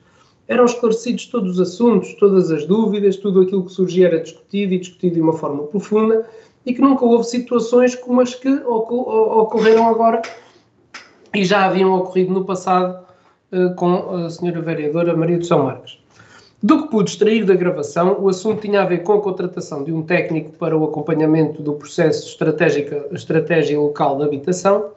[0.48, 4.78] eram esclarecidos todos os assuntos, todas as dúvidas, tudo aquilo que surgia era discutido e
[4.78, 6.28] discutido de uma forma profunda
[6.64, 10.22] e que nunca houve situações como as que ocorreram agora
[11.34, 13.05] e já haviam ocorrido no passado
[13.76, 16.00] com a senhora vereadora Maria de São Marcos.
[16.62, 19.92] Do que pude extrair da gravação, o assunto tinha a ver com a contratação de
[19.92, 24.90] um técnico para o acompanhamento do processo estratégica, estratégia local de habitação.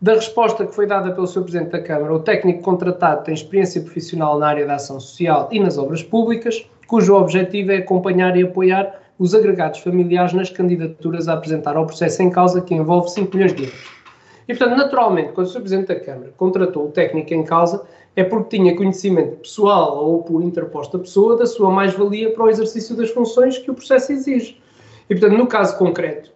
[0.00, 1.42] Da resposta que foi dada pelo Sr.
[1.42, 5.60] Presidente da Câmara, o técnico contratado tem experiência profissional na área da ação social e
[5.60, 11.34] nas obras públicas, cujo objetivo é acompanhar e apoiar os agregados familiares nas candidaturas a
[11.34, 14.01] apresentar ao processo em causa, que envolve 5 milhões de euros.
[14.48, 15.60] E, portanto, naturalmente, quando o Sr.
[15.60, 20.42] Presidente da Câmara contratou o técnico em causa, é porque tinha conhecimento pessoal ou por
[20.42, 24.60] interposta pessoa da sua mais-valia para o exercício das funções que o processo exige.
[25.08, 26.30] E, portanto, no caso concreto,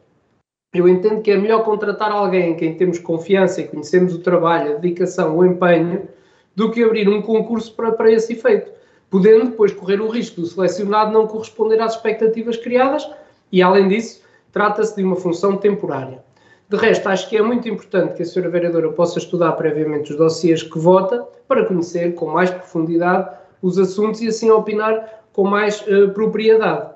[0.74, 4.72] eu entendo que é melhor contratar alguém em quem temos confiança e conhecemos o trabalho,
[4.72, 6.08] a dedicação, o empenho,
[6.54, 8.72] do que abrir um concurso para, para esse efeito,
[9.10, 13.08] podendo depois correr o risco do selecionado não corresponder às expectativas criadas
[13.52, 16.25] e, além disso, trata-se de uma função temporária.
[16.68, 20.18] De resto, acho que é muito importante que a senhora vereadora possa estudar previamente os
[20.18, 23.30] dossiês que vota para conhecer com mais profundidade
[23.62, 26.90] os assuntos e assim opinar com mais uh, propriedade.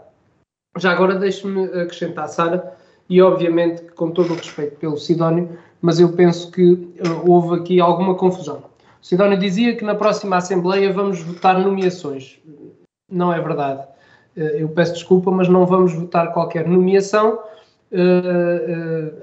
[0.76, 2.76] Já agora deixe-me acrescentar, Sara,
[3.08, 7.80] e obviamente com todo o respeito pelo Sidónio, mas eu penso que uh, houve aqui
[7.80, 8.64] alguma confusão.
[9.00, 12.40] O Sidónio dizia que na próxima Assembleia vamos votar nomeações.
[13.08, 13.82] Não é verdade.
[14.36, 17.38] Uh, eu peço desculpa, mas não vamos votar qualquer nomeação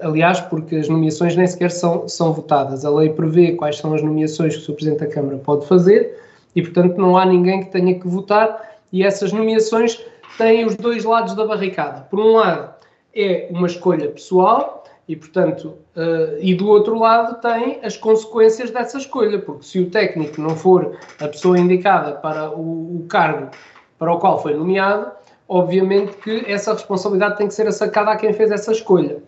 [0.02, 2.84] aliás, porque as nomeações nem sequer são, são votadas.
[2.84, 4.74] A lei prevê quais são as nomeações que o.
[4.74, 6.18] Presidente da Câmara pode fazer
[6.54, 10.00] e, portanto, não há ninguém que tenha que votar e essas nomeações
[10.36, 12.02] têm os dois lados da barricada.
[12.02, 12.74] Por um lado,
[13.14, 18.98] é uma escolha pessoal e, portanto, uh, e do outro lado tem as consequências dessa
[18.98, 23.50] escolha, porque se o técnico não for a pessoa indicada para o, o cargo
[23.98, 25.10] para o qual foi nomeado,
[25.48, 29.22] obviamente que essa responsabilidade tem que ser assacada a quem fez essa escolha.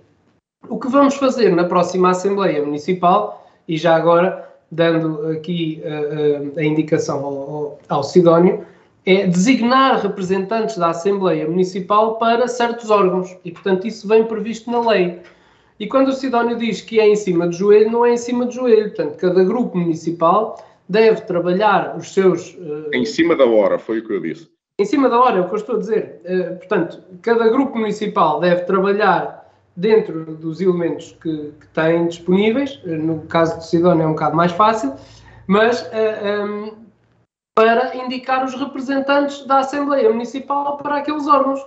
[0.68, 6.58] O que vamos fazer na próxima Assembleia Municipal, e já agora dando aqui uh, uh,
[6.58, 8.64] a indicação ao, ao Sidónio,
[9.06, 14.86] é designar representantes da Assembleia Municipal para certos órgãos, e portanto isso vem previsto na
[14.88, 15.20] lei.
[15.80, 18.44] E quando o Sidónio diz que é em cima do joelho, não é em cima
[18.44, 22.54] do joelho, portanto cada grupo municipal deve trabalhar os seus...
[22.54, 22.90] Uh...
[22.92, 24.46] Em cima da hora, foi o que eu disse
[24.80, 26.22] em cima da hora, é o que eu estou a dizer.
[26.24, 32.88] Uh, portanto, cada grupo municipal deve trabalhar dentro dos elementos que, que tem disponíveis, uh,
[32.88, 34.94] no caso de Sidónia é um bocado mais fácil,
[35.46, 36.72] mas uh, eh, um, ehm,
[37.54, 41.62] para indicar os representantes da Assembleia Municipal para aqueles órgãos.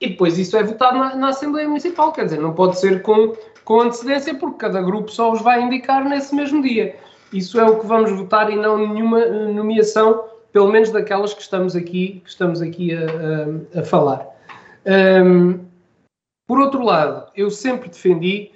[0.00, 3.36] E depois isso é votado na, na Assembleia Municipal, quer dizer, não pode ser com,
[3.64, 6.96] com antecedência, porque cada grupo só os vai indicar nesse mesmo dia.
[7.32, 11.76] Isso é o que vamos votar e não nenhuma nomeação pelo menos daquelas que estamos
[11.76, 14.26] aqui, que estamos aqui a, a, a falar.
[14.86, 15.60] Um,
[16.46, 18.50] por outro lado, eu sempre defendi,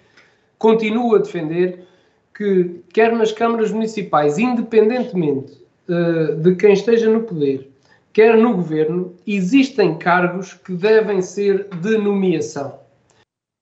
[0.58, 1.86] continuo a defender,
[2.36, 7.70] que quer nas câmaras municipais, independentemente uh, de quem esteja no poder,
[8.12, 12.80] quer no governo, existem cargos que devem ser de nomeação.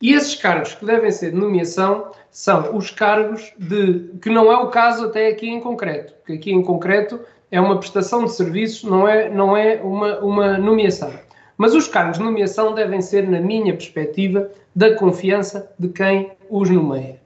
[0.00, 4.10] E esses cargos que devem ser de nomeação são os cargos de.
[4.20, 7.20] que não é o caso até aqui em concreto, porque aqui em concreto
[7.52, 11.12] é uma prestação de serviços, não é, não é uma, uma nomeação.
[11.58, 16.70] Mas os cargos de nomeação devem ser, na minha perspectiva, da confiança de quem os
[16.70, 17.20] nomeia.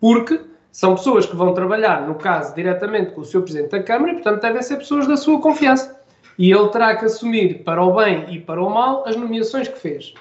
[0.00, 0.40] Porque
[0.72, 4.14] são pessoas que vão trabalhar, no caso, diretamente com o seu Presidente da Câmara e,
[4.16, 6.00] portanto, devem ser pessoas da sua confiança.
[6.36, 9.78] E ele terá que assumir, para o bem e para o mal, as nomeações que
[9.78, 10.14] fez.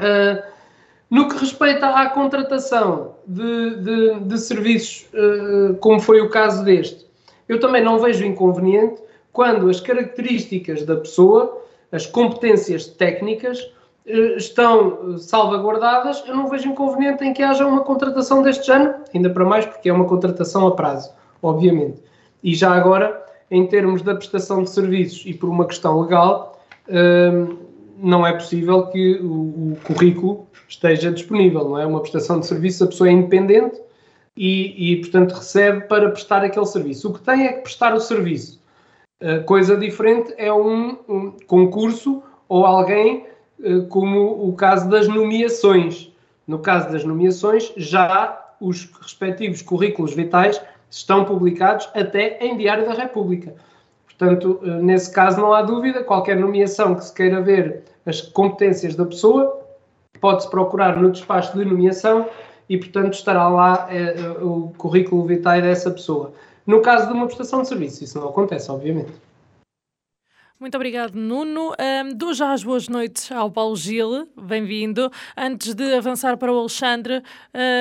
[0.00, 0.42] Uh,
[1.10, 7.04] no que respeita à contratação de, de, de serviços, uh, como foi o caso deste,
[7.48, 9.02] eu também não vejo inconveniente
[9.32, 13.70] quando as características da pessoa, as competências técnicas,
[14.06, 19.30] eh, estão salvaguardadas, eu não vejo inconveniente em que haja uma contratação deste género, ainda
[19.30, 21.10] para mais porque é uma contratação a prazo,
[21.42, 22.02] obviamente.
[22.42, 27.56] E já agora, em termos da prestação de serviços e por uma questão legal, ehm,
[27.98, 31.86] não é possível que o currículo esteja disponível, não é?
[31.86, 33.80] Uma prestação de serviços, a pessoa é independente,
[34.36, 37.08] e, e, portanto, recebe para prestar aquele serviço.
[37.08, 38.60] O que tem é que prestar o serviço.
[39.22, 43.26] Uh, coisa diferente é um, um, concurso ou alguém,
[43.60, 46.12] uh, como o caso das nomeações.
[46.46, 52.92] No caso das nomeações, já os respectivos currículos vitais estão publicados até em Diário da
[52.92, 53.54] República.
[54.04, 58.96] Portanto, uh, nesse caso não há dúvida, qualquer nomeação que se queira ver as competências
[58.96, 59.60] da pessoa,
[60.20, 62.28] pode-se procurar no despacho de nomeação
[62.68, 66.32] e, portanto, estará lá é, o currículo vitae dessa pessoa.
[66.66, 69.12] No caso de uma prestação de serviço, isso não acontece, obviamente.
[70.60, 71.72] Muito obrigado, Nuno.
[71.72, 75.10] Um, dou já as boas noites ao Paulo Gil, bem-vindo.
[75.36, 77.20] Antes de avançar para o Alexandre,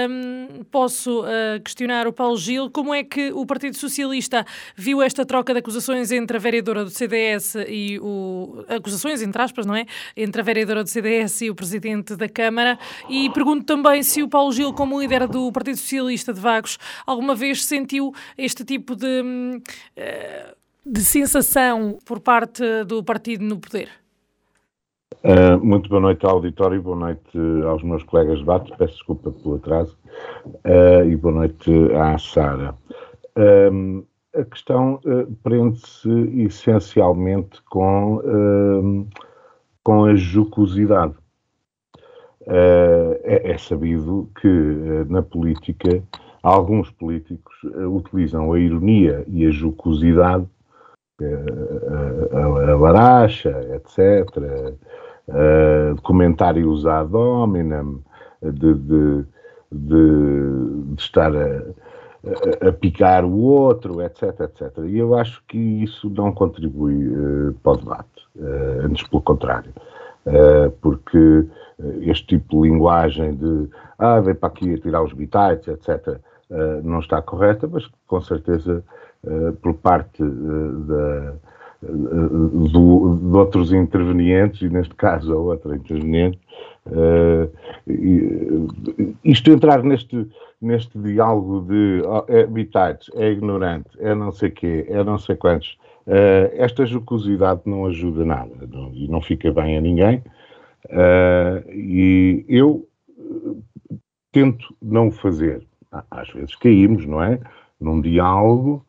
[0.10, 4.44] um, posso uh, questionar o Paulo Gil como é que o Partido Socialista
[4.76, 8.66] viu esta troca de acusações entre a vereadora do CDS e o.
[8.68, 9.86] acusações, entre aspas, não é?
[10.18, 12.80] Entre a vereadora do CDS e o presidente da Câmara.
[13.08, 17.36] E pergunto também se o Paulo Gil, como líder do Partido Socialista de Vagos, alguma
[17.36, 19.22] vez sentiu este tipo de.
[19.22, 20.53] Uh,
[20.86, 23.90] de sensação por parte do partido no poder?
[25.24, 29.32] Uh, muito boa noite ao auditório, boa noite aos meus colegas de debate, peço desculpa
[29.32, 29.98] pelo atraso,
[30.46, 32.76] uh, e boa noite à Sara.
[33.38, 34.06] Uh,
[34.36, 35.00] a questão
[35.44, 36.10] prende-se
[36.42, 39.08] essencialmente com,
[39.84, 41.14] com a jocosidade.
[42.46, 46.04] Uh, é, é, sabido que uh, na política
[46.42, 50.46] alguns políticos uh, utilizam a ironia e a jocosidade,
[51.22, 54.76] a, a, a laracha, etc.,
[56.02, 58.04] comentários ad hominem,
[58.42, 59.26] de, de,
[59.72, 64.80] de, de estar a, a, picar o outro, etc, etc.
[64.86, 67.10] E eu acho que isso não contribui
[67.64, 68.28] para o debate,
[68.84, 69.72] antes pelo contrário.
[70.26, 71.46] Uh, porque
[72.02, 76.18] este tipo de linguagem de ah, vem para aqui a tirar os bitites, etc.,
[76.50, 78.84] uh, não está correta, mas com certeza uh,
[79.62, 81.34] por parte uh, da,
[81.82, 86.40] do, de outros intervenientes, e neste caso a outra interveniente,
[89.24, 90.28] isto entrar neste,
[90.62, 92.46] neste diálogo de oh, é
[93.16, 95.78] é ignorante, é não sei quê, é não sei quantos,
[96.54, 100.22] esta jocosidade não ajuda nada não, e não fica bem a ninguém.
[100.86, 103.96] Uh, e eu eh,
[104.32, 105.66] tento não fazer.
[106.12, 107.40] Às vezes caímos, não é?
[107.80, 108.86] Num diálogo,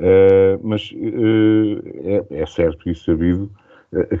[0.00, 3.50] uh, mas uh, é, é, certo e sabido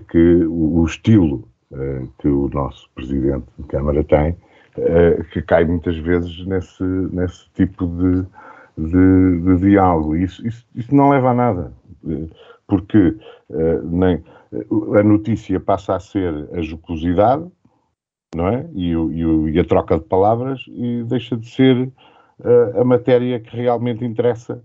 [0.08, 1.48] que o, o estilo
[2.20, 4.36] que o nosso Presidente de Câmara tem,
[5.32, 8.24] que cai muitas vezes nesse, nesse tipo de,
[8.78, 10.14] de, de diálogo.
[10.14, 11.72] Isso, isso, isso, não leva a nada,
[12.68, 13.16] porque
[13.82, 14.22] nem
[14.96, 17.50] a notícia passa a ser a jocosidade,
[18.34, 18.68] não é?
[18.74, 21.88] E, o, e, a troca de palavras e deixa de ser
[22.40, 24.62] uh, a matéria que realmente interessa,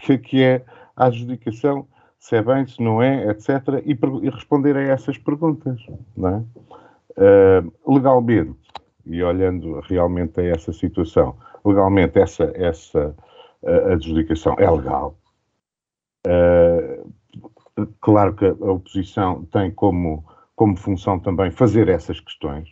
[0.00, 0.64] que, que, é
[0.96, 1.86] a adjudicação,
[2.18, 3.50] se é bem, se não é, etc.
[3.84, 5.80] E, e responder a essas perguntas,
[6.16, 6.42] não é?
[7.18, 8.58] Uh, legalmente,
[9.06, 13.14] e olhando realmente a essa situação, legalmente essa, essa
[13.62, 15.16] uh, adjudicação é legal.
[16.26, 17.10] Uh,
[18.00, 20.24] Claro que a oposição tem como,
[20.54, 22.68] como função também fazer essas questões,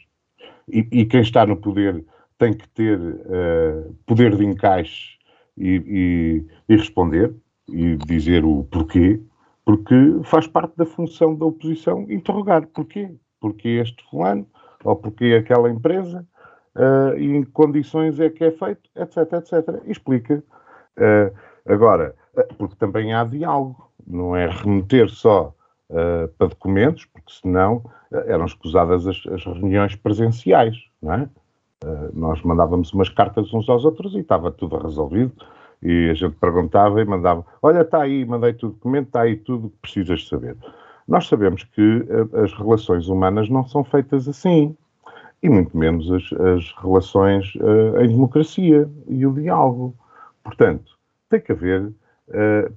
[0.66, 2.04] e, e quem está no poder
[2.38, 5.18] tem que ter uh, poder de encaixe
[5.56, 7.34] e, e, e, responder
[7.68, 9.20] e dizer o porquê,
[9.64, 9.94] porque
[10.24, 13.14] faz parte da função da oposição interrogar porquê.
[13.40, 14.46] Porquê este fulano,
[14.82, 16.26] ou porquê aquela empresa,
[16.76, 19.82] uh, e em que condições é que é feito, etc, etc.
[19.86, 20.42] Explica.
[20.98, 21.34] Uh,
[21.66, 22.14] agora,
[22.58, 25.54] porque também há diálogo não é remeter só
[25.90, 27.82] uh, para documentos, porque senão
[28.26, 31.28] eram escusadas as, as, reuniões presenciais, não é?
[31.84, 35.32] Uh, nós mandávamos umas cartas uns aos outros e estava tudo resolvido
[35.82, 39.68] e a gente perguntava e mandava, olha, está aí, mandei-te o documento, está aí tudo
[39.68, 40.56] que precisas saber.
[41.06, 42.06] Nós sabemos que
[42.42, 44.74] as relações humanas não são feitas assim,
[45.42, 47.52] e muito menos as, as relações
[48.00, 49.94] em democracia e o diálogo.
[50.42, 50.96] Portanto,
[51.28, 51.92] tem que haver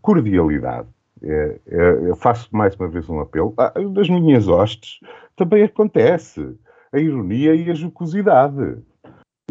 [0.02, 0.90] cordialidade
[1.24, 3.54] é, é, eu faço mais uma vez um apelo.
[3.58, 5.00] Ah, das minhas hostes
[5.36, 6.56] também acontece
[6.92, 8.78] a ironia e a jocosidade.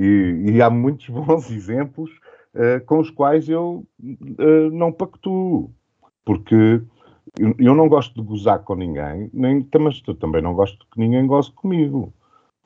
[0.01, 2.11] E, e há muitos bons exemplos
[2.55, 5.71] uh, com os quais eu uh, não pactuo.
[6.25, 6.83] Porque
[7.39, 11.27] eu, eu, não gosto de gozar com ninguém, nem, mas também não gosto que ninguém
[11.27, 12.13] goze comigo.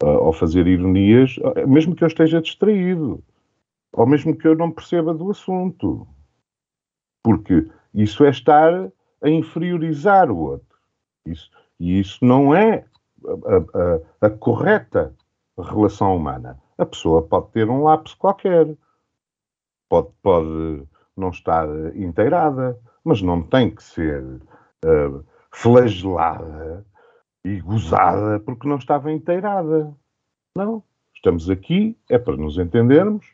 [0.02, 1.36] Uh, ou fazer ironias,
[1.68, 3.22] mesmo que eu esteja distraído.
[3.92, 6.06] Ou mesmo que eu não perceba do assunto.
[7.22, 8.90] Porque isso é estar
[9.22, 10.78] a inferiorizar o outro.
[11.26, 12.84] Isso, e isso não é
[13.26, 15.14] a, a, a, correta
[15.58, 16.58] relação humana.
[16.80, 18.74] A pessoa pode ter um lapso qualquer,
[19.86, 20.82] pode, pode
[21.14, 25.22] não estar inteirada, mas não tem que ser uh,
[25.52, 26.86] flagelada
[27.44, 29.94] e gozada porque não estava inteirada.
[30.56, 30.82] Não.
[31.14, 33.26] Estamos aqui é para nos entendermos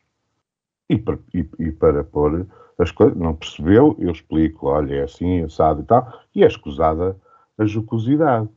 [0.90, 2.48] e para, e, e para pôr
[2.80, 7.16] as coisas, não percebeu, eu explico, olha, é assim, assado e tal, e é escusada
[7.56, 8.48] a jocosidade.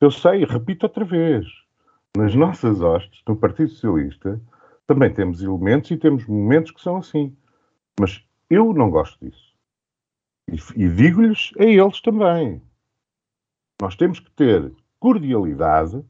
[0.00, 1.46] Eu sei, repito outra vez,
[2.16, 4.40] nas nossas hostes, no Partido Socialista,
[4.86, 7.36] também temos elementos e temos momentos que são assim.
[8.00, 9.54] Mas eu não gosto disso.
[10.50, 12.62] E, e digo-lhes a eles também.
[13.80, 16.02] Nós temos que ter cordialidade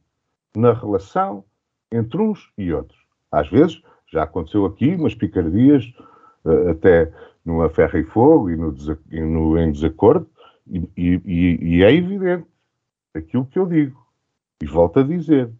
[0.57, 1.44] na relação
[1.92, 2.99] entre uns e outros.
[3.30, 5.84] Às vezes, já aconteceu aqui umas picardias,
[6.44, 7.12] uh, até
[7.44, 10.28] numa ferro e fogo e no, no em desacordo,
[10.66, 12.46] e, e, e, é evidente
[13.14, 14.07] aquilo que eu digo.
[14.62, 15.51] E volto a dizer,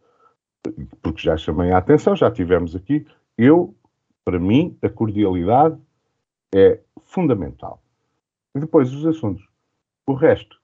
[1.03, 3.07] porque já chamei a atenção, já tivemos aqui,
[3.37, 3.75] eu,
[4.25, 5.79] para mim, a cordialidade
[6.55, 7.83] é fundamental.
[8.55, 9.47] E depois os assuntos.
[10.07, 10.59] O resto,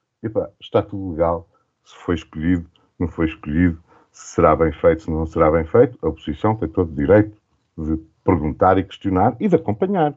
[0.61, 1.49] está tudo legal,
[1.85, 2.69] se foi escolhido,
[2.99, 6.69] não foi escolhido, se será bem feito, se não será bem feito, a oposição tem
[6.69, 7.37] todo o direito
[7.77, 10.15] de perguntar e questionar e de acompanhar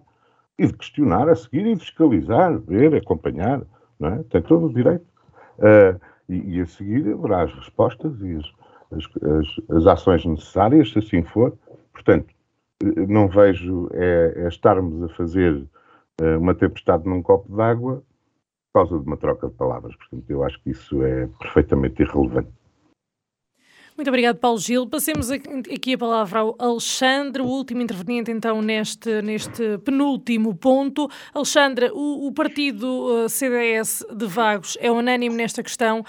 [0.58, 3.62] e de questionar a seguir e fiscalizar, ver, acompanhar,
[4.00, 4.24] não é?
[4.24, 5.06] Tem todo o direito.
[5.58, 6.00] Uh,
[6.30, 8.46] e, e, a seguir haverá as respostas e as,
[8.92, 11.58] as, as, as ações necessárias, se assim for.
[11.94, 12.34] Portanto,
[13.08, 15.54] não vejo é, é estarmos a fazer
[16.22, 18.04] uh, uma tempestade num copo d'água
[18.72, 19.96] por causa de uma troca de palavras.
[19.96, 22.50] Portanto, eu acho que isso é perfeitamente irrelevante.
[23.98, 24.86] Muito obrigado, Paulo Gil.
[24.86, 31.10] Passemos aqui a palavra ao Alexandre, o último interveniente então neste, neste penúltimo ponto.
[31.34, 36.06] Alexandre, o, o partido eh, CDS de Vagos é unânime nesta questão.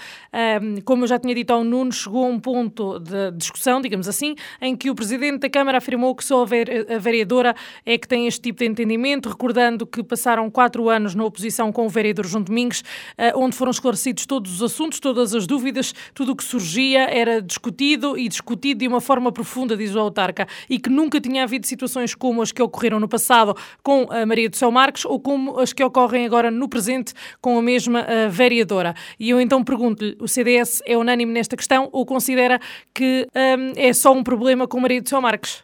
[0.61, 4.07] Um, como eu já tinha dito ao Nuno, chegou a um ponto de discussão, digamos
[4.07, 8.27] assim, em que o Presidente da Câmara afirmou que só a vereadora é que tem
[8.27, 12.43] este tipo de entendimento, recordando que passaram quatro anos na oposição com o vereador João
[12.43, 12.81] Domingos,
[13.17, 17.41] uh, onde foram esclarecidos todos os assuntos, todas as dúvidas, tudo o que surgia era
[17.41, 21.43] discutido discutido e discutido de uma forma profunda, diz o autarca, e que nunca tinha
[21.43, 25.19] havido situações como as que ocorreram no passado com a Maria do Céu Marques ou
[25.19, 28.93] como as que ocorrem agora no presente com a mesma uh, vereadora.
[29.17, 32.59] E eu então pergunto-lhe, o CDS é unânime nesta questão ou considera
[32.93, 35.63] que um, é só um problema com Maria do Céu Marques?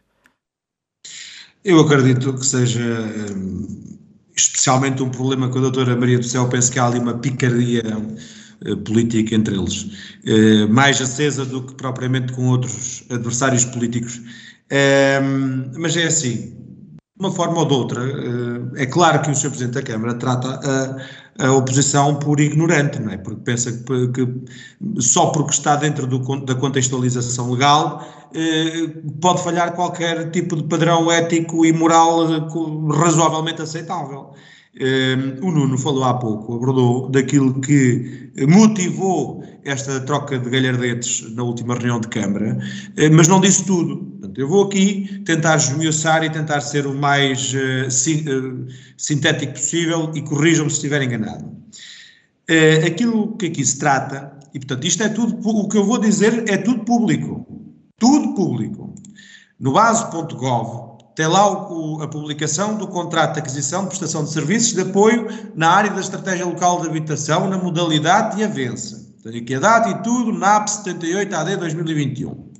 [1.63, 3.09] Eu acredito que seja
[4.35, 7.81] especialmente um problema com a doutora Maria do Céu, penso que há ali uma picardia
[7.81, 8.44] eh,
[8.85, 9.87] política entre eles,
[10.25, 14.21] eh, mais acesa do que propriamente com outros adversários políticos.
[14.69, 16.55] Ehm, mas é assim,
[17.17, 19.49] de uma forma ou de outra, eh, é claro que o Sr.
[19.49, 20.59] Presidente da Câmara trata
[21.39, 23.17] a, a oposição por ignorante, não é?
[23.17, 28.15] Porque pensa que, que só porque está dentro do, da contextualização legal
[29.21, 32.27] pode falhar qualquer tipo de padrão ético e moral
[32.89, 34.33] razoavelmente aceitável.
[34.77, 41.43] Ehm, o Nuno falou há pouco, abordou daquilo que motivou esta troca de galhardetes na
[41.43, 42.57] última reunião de Câmara,
[42.97, 43.97] eh, mas não disse tudo.
[43.97, 48.67] Portanto, eu vou aqui tentar esmiuçar e tentar ser o mais uh,
[48.97, 51.45] sintético possível e corrijam-me se estiver enganado.
[51.45, 55.97] Uh, aquilo que aqui se trata, e portanto isto é tudo, o que eu vou
[55.97, 57.47] dizer é tudo público,
[57.97, 58.93] tudo público.
[59.57, 64.73] No base.gov tem lá o, a publicação do contrato de aquisição de prestação de serviços
[64.73, 69.05] de apoio na área da estratégia local de habitação, na modalidade de avença.
[69.23, 72.51] Tenho aqui a data e tudo, NAP 78 AD 2021.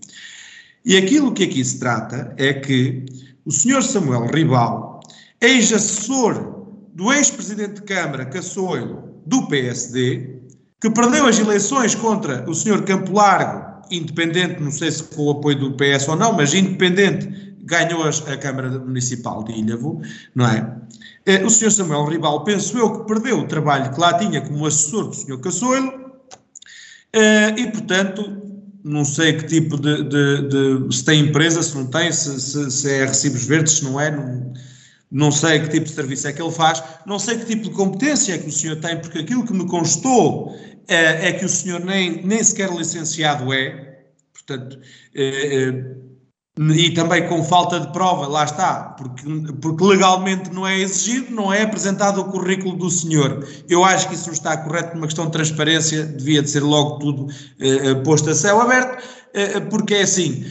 [0.86, 3.06] E aquilo que aqui se trata é que
[3.45, 5.01] o senhor Samuel Ribal,
[5.41, 10.39] ex-assessor do ex-presidente de Câmara Caçoilo do PSD,
[10.80, 15.32] que perdeu as eleições contra o senhor Campo Largo, independente, não sei se com o
[15.32, 20.01] apoio do PS ou não, mas independente ganhou a Câmara Municipal de Ilhavo,
[20.34, 20.76] não é?
[21.26, 21.72] Eh, o Sr.
[21.72, 25.39] Samuel Ribal, penso eu, que perdeu o trabalho que lá tinha como assessor do Sr.
[25.39, 25.91] Caçoilo,
[27.11, 28.41] eh, e, portanto,
[28.84, 32.70] não sei que tipo de, de, de, se tem empresa, se não tem, se, se,
[32.70, 34.53] se, é recibos verdes, se não é, não,
[35.11, 37.72] não sei que tipo de serviço é que ele faz, não sei que tipo de
[37.72, 40.55] competência é que o senhor tem, porque aquilo que me constou
[40.88, 44.80] é, é que o senhor nem, nem sequer licenciado é, portanto,
[45.16, 45.95] é,
[46.58, 49.24] e também com falta de prova, lá está, porque,
[49.62, 53.45] porque legalmente não é exigido, não é apresentado o currículo do senhor.
[53.68, 56.99] Eu acho que isso não está correto, numa questão de transparência, devia de ser logo
[56.99, 57.28] tudo
[57.60, 59.03] eh, posto a céu aberto,
[59.34, 60.45] eh, porque é assim,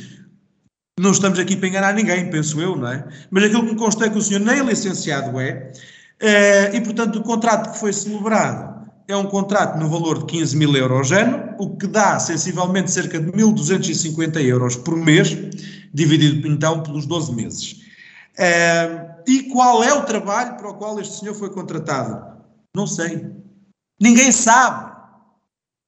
[1.00, 3.08] não estamos aqui para enganar ninguém, penso eu, não é?
[3.30, 5.72] Mas aquilo que me consta é que o senhor nem licenciado é,
[6.20, 8.74] eh, e portanto o contrato que foi celebrado
[9.08, 13.20] é um contrato no valor de 15 mil euros ano, o que dá sensivelmente cerca
[13.20, 15.36] de 1.250 euros por mês,
[15.94, 17.84] dividido então pelos 12 meses.
[18.36, 22.34] Uh, e qual é o trabalho para o qual este senhor foi contratado?
[22.76, 23.30] Não sei.
[24.00, 24.92] Ninguém sabe.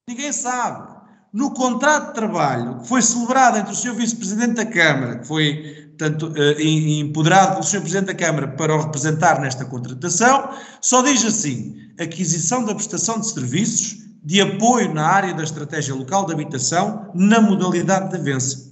[0.08, 0.94] Ninguém sabe.
[1.32, 5.92] No contrato de trabalho que foi celebrado entre o senhor vice-presidente da Câmara, que foi
[5.98, 10.50] tanto, uh, empoderado pelo senhor presidente da Câmara para o representar nesta contratação,
[10.80, 16.26] só diz assim: aquisição da prestação de serviços de apoio na área da estratégia local
[16.26, 18.65] de habitação na modalidade de avanço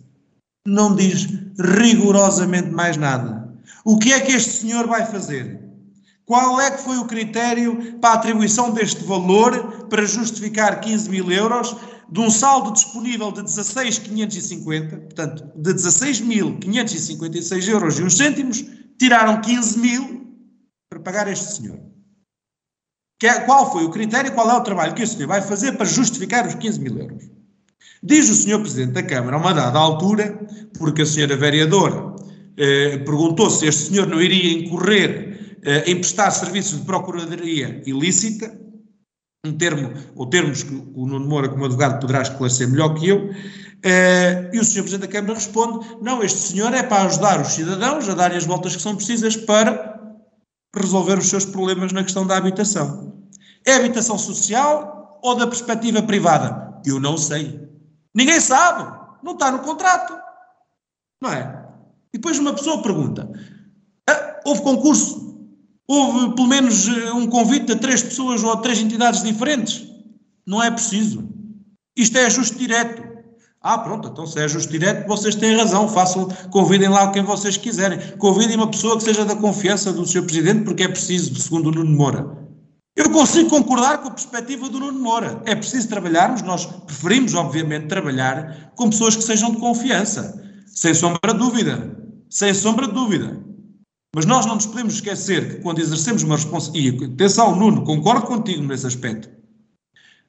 [0.67, 3.53] não diz rigorosamente mais nada.
[3.85, 5.61] O que é que este senhor vai fazer?
[6.25, 11.31] Qual é que foi o critério para a atribuição deste valor para justificar 15 mil
[11.31, 11.77] euros
[12.11, 18.65] de um saldo disponível de 16.550, portanto, de 16.556 euros e uns cêntimos,
[18.99, 20.35] tiraram 15 mil
[20.89, 21.79] para pagar este senhor.
[23.23, 25.87] É, qual foi o critério, qual é o trabalho que este senhor vai fazer para
[25.87, 27.34] justificar os 15 mil euros?
[28.07, 30.39] Diz o senhor Presidente da Câmara, a uma dada altura,
[30.79, 32.15] porque a senhora vereadora
[32.55, 38.55] eh, perguntou se este senhor não iria incorrer eh, em prestar serviços de procuradoria ilícita,
[39.47, 43.31] um termo, ou termos que o Nuno Moura, como advogado, poderá esclarecer melhor que eu,
[43.83, 47.55] eh, e o senhor Presidente da Câmara responde, não, este senhor é para ajudar os
[47.55, 49.99] cidadãos a darem as voltas que são precisas para
[50.77, 53.15] resolver os seus problemas na questão da habitação.
[53.67, 56.83] É habitação social ou da perspectiva privada?
[56.85, 57.65] Eu não sei.
[58.15, 59.05] Ninguém sabe.
[59.23, 60.17] Não está no contrato.
[61.21, 61.65] Não é?
[62.13, 63.31] E depois uma pessoa pergunta:
[64.09, 65.25] ah, houve concurso?
[65.87, 69.87] Houve pelo menos eh, um convite a três pessoas ou a três entidades diferentes?
[70.47, 71.29] Não é preciso.
[71.97, 73.03] Isto é ajuste direto.
[73.61, 77.57] Ah, pronto, então se é ajuste direto, vocês têm razão, façam, convidem lá quem vocês
[77.57, 77.99] quiserem.
[78.19, 80.25] Convidem uma pessoa que seja da confiança do Sr.
[80.25, 82.44] Presidente, porque é preciso, segundo o Nuno Moura.
[82.97, 85.43] Eu consigo concordar com a perspectiva do Nuno Moura.
[85.47, 90.41] É preciso trabalharmos, nós preferimos, obviamente, trabalhar com pessoas que sejam de confiança.
[90.67, 91.99] Sem sombra de dúvida.
[92.31, 93.43] Sem sombra de dúvida.
[94.15, 97.11] Mas nós não nos podemos esquecer que quando exercemos uma responsabilidade.
[97.11, 99.29] E atenção, Nuno, concordo contigo nesse aspecto.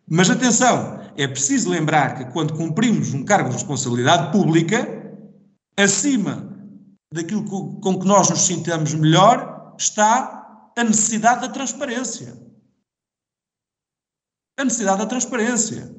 [0.09, 4.87] Mas atenção, é preciso lembrar que quando cumprimos um cargo de responsabilidade pública,
[5.77, 6.51] acima
[7.13, 7.43] daquilo
[7.79, 12.44] com que nós nos sintamos melhor está a necessidade da transparência.
[14.57, 15.93] A necessidade da transparência.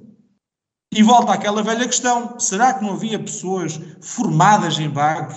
[0.92, 5.36] E volta àquela velha questão: será que não havia pessoas formadas em vagos,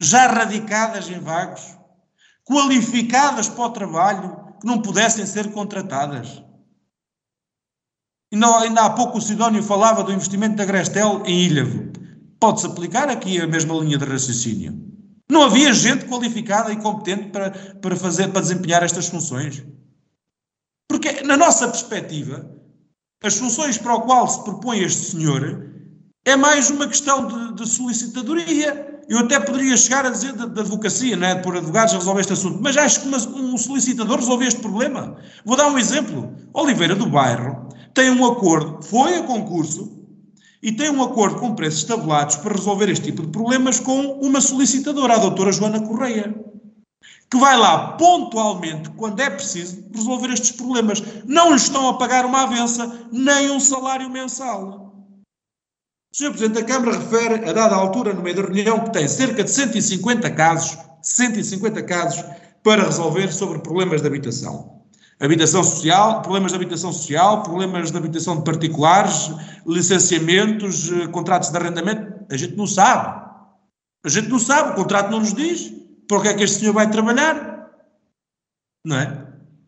[0.00, 1.62] já radicadas em vagos,
[2.44, 6.42] qualificadas para o trabalho, que não pudessem ser contratadas?
[8.32, 11.92] Ainda, ainda há pouco o Sidónio falava do investimento da Grestel em Ilhavo.
[12.40, 14.92] Pode-se aplicar aqui a mesma linha de raciocínio.
[15.30, 19.64] Não havia gente qualificada e competente para, para, fazer, para desempenhar estas funções.
[20.88, 22.50] Porque, na nossa perspectiva,
[23.22, 25.70] as funções para o qual se propõe este senhor
[26.24, 29.02] é mais uma questão de, de solicitadoria.
[29.08, 31.34] Eu até poderia chegar a dizer da, advocacia, não é?
[31.34, 35.16] Por advogados resolver este assunto, mas acho que uma, um solicitador resolveu este problema.
[35.44, 36.34] Vou dar um exemplo.
[36.52, 40.04] Oliveira do Bairro tem um acordo, foi a concurso
[40.62, 44.40] e tem um acordo com preços tabulados para resolver este tipo de problemas com uma
[44.40, 46.34] solicitadora, a doutora Joana Correia,
[47.30, 51.02] que vai lá pontualmente, quando é preciso, resolver estes problemas.
[51.24, 54.92] Não lhe estão a pagar uma avença, nem um salário mensal.
[56.12, 56.30] O Sr.
[56.30, 59.50] Presidente da Câmara refere, a dada altura, no meio da reunião, que tem cerca de
[59.50, 62.24] 150 casos, 150 casos,
[62.62, 64.82] para resolver sobre problemas de habitação.
[65.20, 69.30] Habitação social, problemas de habitação social, problemas de habitação de particulares,
[69.66, 72.24] licenciamentos, eh, contratos de arrendamento.
[72.30, 73.24] A gente não sabe.
[74.04, 75.72] A gente não sabe, o contrato não nos diz
[76.08, 77.70] para o que é que este senhor vai trabalhar.
[78.86, 79.24] Não é?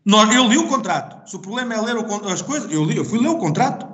[0.06, 1.28] Eu li o contrato.
[1.28, 1.96] Se o problema é ler
[2.30, 3.86] as coisas, eu, li, eu fui ler o contrato.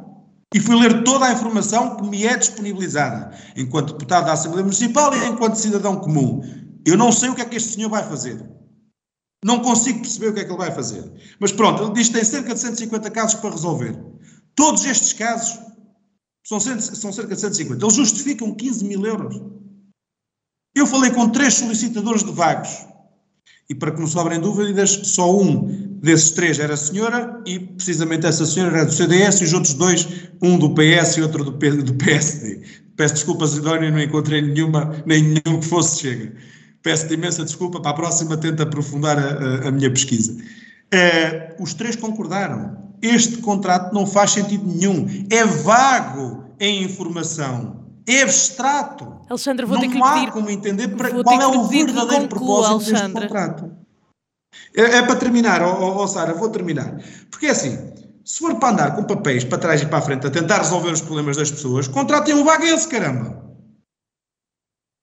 [0.55, 5.14] E fui ler toda a informação que me é disponibilizada, enquanto deputado da Assembleia Municipal
[5.14, 6.43] e enquanto cidadão comum.
[6.84, 8.45] Eu não sei o que é que este senhor vai fazer.
[9.45, 11.11] Não consigo perceber o que é que ele vai fazer.
[11.40, 13.99] Mas pronto, ele diz que tem cerca de 150 casos para resolver.
[14.55, 15.59] Todos estes casos
[16.47, 17.82] são, são cerca de 150.
[17.82, 19.40] Eles justificam 15 mil euros.
[20.75, 22.87] Eu falei com três solicitadores de vagos.
[23.68, 28.27] E para que não sobrem dúvidas, só um desses três era a senhora e precisamente
[28.27, 30.09] essa senhora era do CDS e os outros dois,
[30.43, 32.62] um do PS e outro do, do PSD.
[32.97, 36.33] Peço desculpas, Sidónia, não encontrei nenhuma, nem nenhum que fosse chega.
[36.83, 40.33] Peço-te imensa desculpa, para a próxima tento aprofundar a, a, a minha pesquisa.
[40.33, 42.77] Uh, os três concordaram.
[43.01, 45.07] Este contrato não faz sentido nenhum.
[45.31, 47.82] É vago em informação.
[48.07, 49.20] É abstrato.
[49.28, 50.32] Alexandre, vou não ter que lhe pedir.
[50.32, 53.07] como entender para qual é o verdadeiro propósito Alexandre.
[53.07, 53.72] deste contrato.
[54.74, 56.98] É, é para terminar, oh, oh, Sara, vou terminar.
[57.30, 57.78] Porque é assim,
[58.24, 60.90] se for para andar com papéis para trás e para a frente a tentar resolver
[60.90, 63.42] os problemas das pessoas, contratem um vaguense, caramba.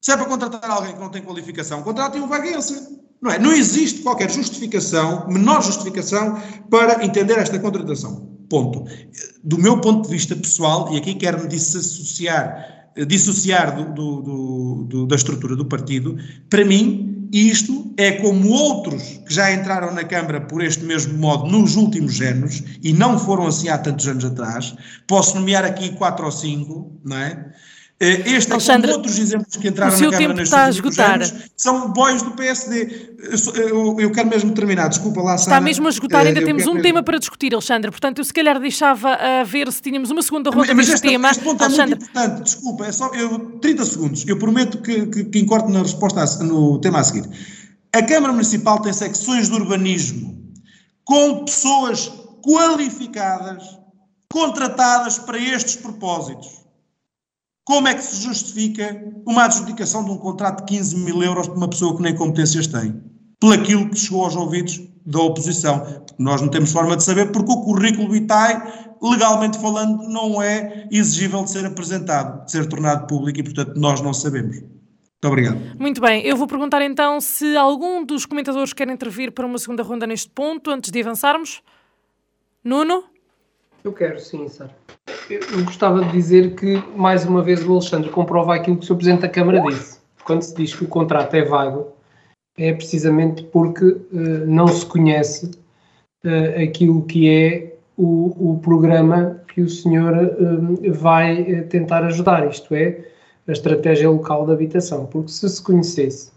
[0.02, 3.00] Se é para contratar alguém que não tem qualificação, contratem um vaguense.
[3.22, 3.38] Não é?
[3.38, 8.30] Não existe qualquer justificação, menor justificação, para entender esta contratação.
[8.50, 8.86] Ponto.
[9.44, 15.16] Do meu ponto de vista pessoal, e aqui quero-me dissociar, dissociar do, do, do, da
[15.16, 16.18] estrutura do partido,
[16.50, 21.50] para mim, isto é como outros que já entraram na Câmara por este mesmo modo
[21.50, 24.76] nos últimos anos, e não foram assim há tantos anos atrás.
[25.08, 27.54] Posso nomear aqui quatro ou cinco, não é?
[28.02, 31.16] Eh, este Alexandre, é como outros exemplos que entraram na Câmara nestes está a esgotar.
[31.16, 33.18] Anos, são bois do PSD.
[33.58, 35.58] Eu, eu, quero mesmo terminar, desculpa lá, Sara.
[35.58, 36.82] Está mesmo a esgotar, ainda eu temos um mesmo...
[36.82, 37.92] tema para discutir, Alexandre.
[37.92, 41.30] Portanto, eu se calhar deixava a ver se tínhamos uma segunda ronda mas, deste tema.
[41.30, 41.96] Este ponto Alexandre...
[41.96, 44.26] é muito importante, desculpa, é só eu, 30 segundos.
[44.26, 47.30] Eu prometo que, que, que na resposta a, no tema a seguir.
[47.92, 50.40] A Câmara Municipal tem secções de urbanismo
[51.04, 52.10] com pessoas
[52.42, 53.78] qualificadas,
[54.32, 56.59] contratadas para estes propósitos.
[57.64, 61.58] Como é que se justifica uma adjudicação de um contrato de 15 mil euros para
[61.58, 63.02] uma pessoa que nem competências tem?
[63.40, 66.04] Pelaquilo que chegou aos ouvidos da oposição.
[66.18, 68.62] Nós não temos forma de saber porque o currículo vitae,
[69.02, 74.02] legalmente falando, não é exigível de ser apresentado, de ser tornado público e, portanto, nós
[74.02, 74.58] não sabemos.
[74.58, 75.80] Muito obrigado.
[75.80, 79.84] Muito bem, eu vou perguntar então se algum dos comentadores quer intervir para uma segunda
[79.84, 81.62] ronda neste ponto, antes de avançarmos.
[82.64, 83.04] Nuno?
[83.84, 84.72] Eu quero, sim, Sara.
[85.30, 88.96] Eu gostava de dizer que, mais uma vez, o Alexandre comprova aquilo que o Sr.
[88.96, 90.00] Presidente da Câmara disse.
[90.26, 91.88] Quando se diz que o contrato é vago,
[92.58, 95.52] é precisamente porque uh, não se conhece
[96.26, 102.74] uh, aquilo que é o, o, programa que o senhor uh, vai tentar ajudar, isto
[102.76, 103.06] é,
[103.48, 105.06] a estratégia local de habitação.
[105.06, 106.32] Porque se se conhecesse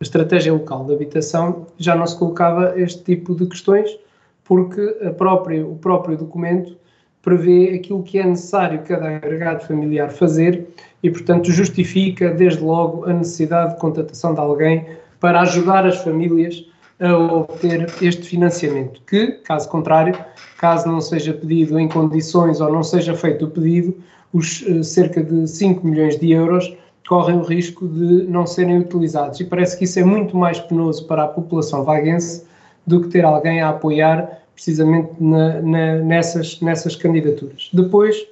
[0.00, 3.98] a estratégia local de habitação, já não se colocava este tipo de questões,
[4.44, 4.82] porque
[5.16, 6.76] própria, o próprio documento
[7.22, 10.66] prevê aquilo que é necessário cada agregado familiar fazer
[11.02, 14.86] e, portanto, justifica desde logo a necessidade de contratação de alguém
[15.20, 16.64] para ajudar as famílias
[17.00, 20.18] a obter este financiamento, que, caso contrário,
[20.58, 23.96] caso não seja pedido em condições ou não seja feito o pedido,
[24.32, 26.76] os eh, cerca de 5 milhões de euros
[27.08, 29.40] correm o risco de não serem utilizados.
[29.40, 32.44] E parece que isso é muito mais penoso para a população vaguense
[32.86, 37.70] do que ter alguém a apoiar precisamente na, na, nessas, nessas candidaturas.
[37.72, 38.26] Depois,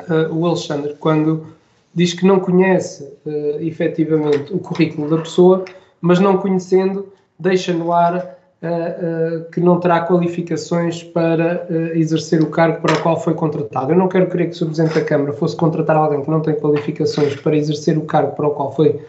[0.00, 1.46] uh, o Alexandre, quando
[1.94, 5.64] diz que não conhece uh, efetivamente o currículo da pessoa,
[6.00, 7.06] mas não conhecendo,
[7.38, 13.00] deixa no ar uh, uh, que não terá qualificações para exercer o cargo para o
[13.00, 13.92] qual foi contratado.
[13.92, 14.66] Eu não quero crer que o.
[14.66, 18.48] Presidente da Câmara fosse contratar alguém que não tem qualificações para exercer o cargo para
[18.48, 19.00] o qual foi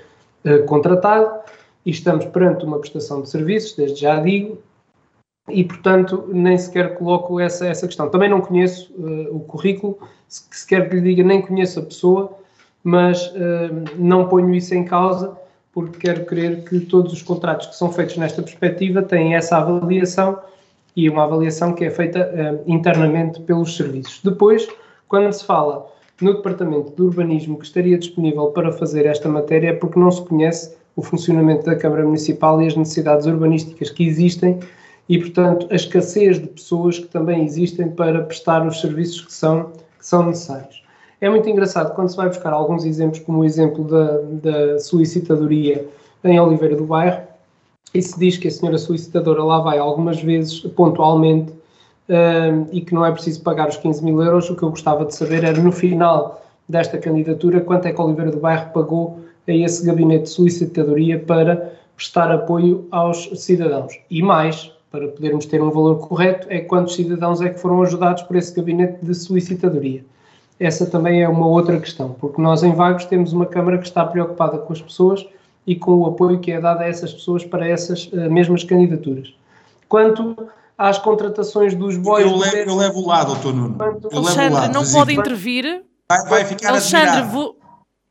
[0.67, 1.39] contratado,
[1.83, 4.59] e estamos perante uma prestação de serviços, desde já digo,
[5.49, 8.09] e, portanto, nem sequer coloco essa, essa questão.
[8.09, 11.83] Também não conheço uh, o currículo, se, se quer que lhe diga, nem conheço a
[11.83, 12.37] pessoa,
[12.83, 15.37] mas uh, não ponho isso em causa,
[15.71, 20.39] porque quero crer que todos os contratos que são feitos nesta perspectiva têm essa avaliação
[20.95, 24.21] e uma avaliação que é feita uh, internamente pelos serviços.
[24.23, 24.67] Depois,
[25.07, 25.85] quando se fala
[26.21, 30.23] no Departamento de Urbanismo que estaria disponível para fazer esta matéria, é porque não se
[30.23, 34.59] conhece o funcionamento da Câmara Municipal e as necessidades urbanísticas que existem
[35.07, 39.71] e, portanto, a escassez de pessoas que também existem para prestar os serviços que são,
[39.97, 40.83] que são necessários.
[41.21, 45.87] É muito engraçado quando se vai buscar alguns exemplos, como o exemplo da, da solicitadoria
[46.23, 47.21] em Oliveira do Bairro,
[47.93, 52.93] e se diz que a senhora solicitadora lá vai algumas vezes, pontualmente, uh, e que
[52.93, 55.59] não é preciso pagar os 15 mil euros, o que eu gostava de saber era
[55.59, 60.29] no final desta candidatura quanto é que Oliveira do Bairro pagou a esse gabinete de
[60.29, 63.97] solicitadoria para prestar apoio aos cidadãos.
[64.09, 68.23] E mais, para podermos ter um valor correto, é quantos cidadãos é que foram ajudados
[68.23, 70.05] por esse gabinete de solicitadoria.
[70.57, 74.05] Essa também é uma outra questão, porque nós em Vagos temos uma Câmara que está
[74.05, 75.25] preocupada com as pessoas
[75.67, 79.33] e com o apoio que é dado a essas pessoas para essas uh, mesmas candidaturas.
[79.89, 82.25] Quanto às contratações dos boys...
[82.25, 83.75] Eu levo, eu levo o lado, doutor Nuno.
[83.75, 85.83] Quanto, eu Alexandre, lado, não pode intervir.
[86.07, 87.57] Vai, vai ficar Alexandre, vou...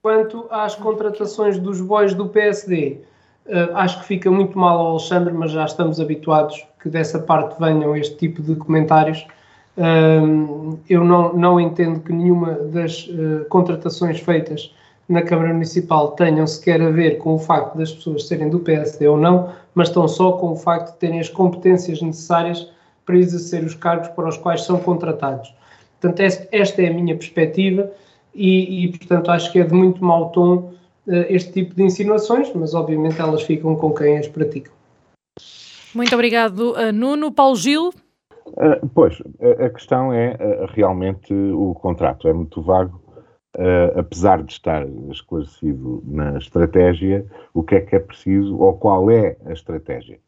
[0.02, 3.00] Quanto às contratações dos boys do PSD,
[3.46, 7.58] Uh, acho que fica muito mal ao Alexandre, mas já estamos habituados que dessa parte
[7.58, 9.26] venham este tipo de comentários.
[10.86, 14.72] Eu não, não entendo que nenhuma das uh, contratações feitas
[15.08, 19.08] na Câmara Municipal tenham sequer a ver com o facto das pessoas serem do PSD
[19.08, 22.70] ou não, mas estão só com o facto de terem as competências necessárias
[23.06, 25.52] para exercer os cargos para os quais são contratados.
[26.00, 26.20] Portanto,
[26.52, 27.90] esta é a minha perspectiva
[28.34, 30.72] e, e portanto, acho que é de muito mau tom
[31.08, 34.72] eh, este tipo de insinuações, mas obviamente elas ficam com quem as praticam.
[35.94, 37.32] Muito obrigado, eh, Nuno.
[37.32, 37.90] Paulo Gil?
[38.48, 39.22] Uh, pois,
[39.64, 42.28] a, questão é uh, realmente o contrato.
[42.28, 43.00] É muito vago,
[43.56, 49.10] uh, apesar de estar esclarecido na estratégia, o que é que é preciso ou qual
[49.10, 50.18] é a estratégia.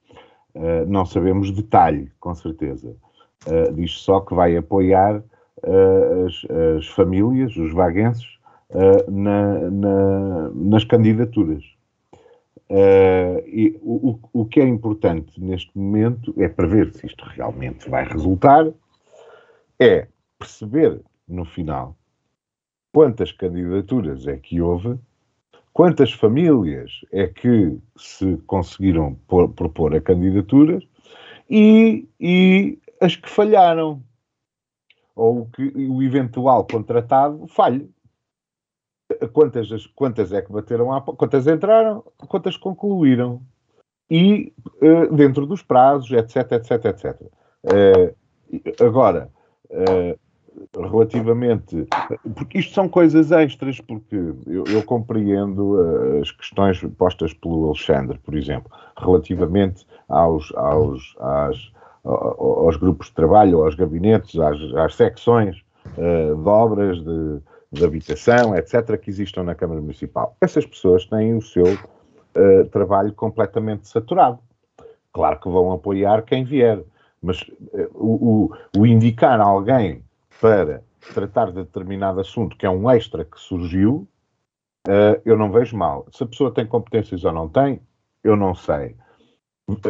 [0.87, 2.97] não sabemos detalhe, com certeza.
[3.75, 5.23] diz só que vai apoiar
[6.25, 6.47] as,
[6.79, 8.37] as famílias, os vaguenses,
[8.71, 11.65] uh, na, na, nas candidaturas.
[12.69, 17.89] Uh, e o, o, que é importante neste momento é para ver se isto realmente
[17.89, 18.67] vai resultar,
[19.79, 21.97] é perceber no final
[22.93, 24.99] quantas candidaturas é que houve,
[25.73, 30.83] quantas famílias é que se conseguiram por, propor a candidaturas
[31.49, 34.03] e, e as que falharam,
[35.15, 37.89] ou que o eventual contratado falhe
[39.33, 43.41] quantas, quantas é que bateram à quantas entraram, quantas concluíram.
[44.11, 47.23] E uh, dentro dos prazos, etc, etc, etc.
[47.65, 49.29] Uh, agora,
[49.71, 50.19] uh,
[50.81, 51.87] relativamente.
[52.35, 55.77] Porque isto são coisas extras, porque eu, eu compreendo
[56.23, 61.73] as questões postas pelo Alexandre, por exemplo, relativamente aos, aos, às,
[62.05, 65.57] aos grupos de trabalho, aos gabinetes, às, às secções
[65.97, 67.41] de obras, de
[67.77, 70.37] de habitação, etc., que existam na Câmara Municipal.
[70.41, 74.39] Essas pessoas têm o seu uh, trabalho completamente saturado.
[75.13, 76.83] Claro que vão apoiar quem vier,
[77.23, 80.03] mas uh, o, o, indicar alguém
[80.41, 80.83] para
[81.15, 84.09] tratar de determinado assunto, que é um extra que surgiu,
[84.89, 86.07] uh, eu não vejo mal.
[86.11, 87.81] Se a pessoa tem competências ou não tem,
[88.23, 88.97] eu não sei.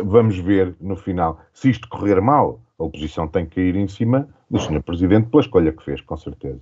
[0.04, 1.40] Vamos ver no final.
[1.52, 4.82] Se isto correr mal, a oposição tem que ir em cima do Sr.
[4.82, 6.60] Presidente pela escolha que fez, com certeza.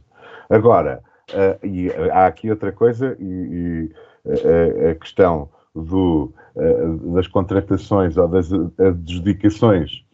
[0.49, 3.91] Agora, uh, e há aqui outra coisa, e, e
[4.25, 6.33] uh, a questão do,
[7.15, 8.49] das contratações ou das
[8.79, 10.05] adjudicações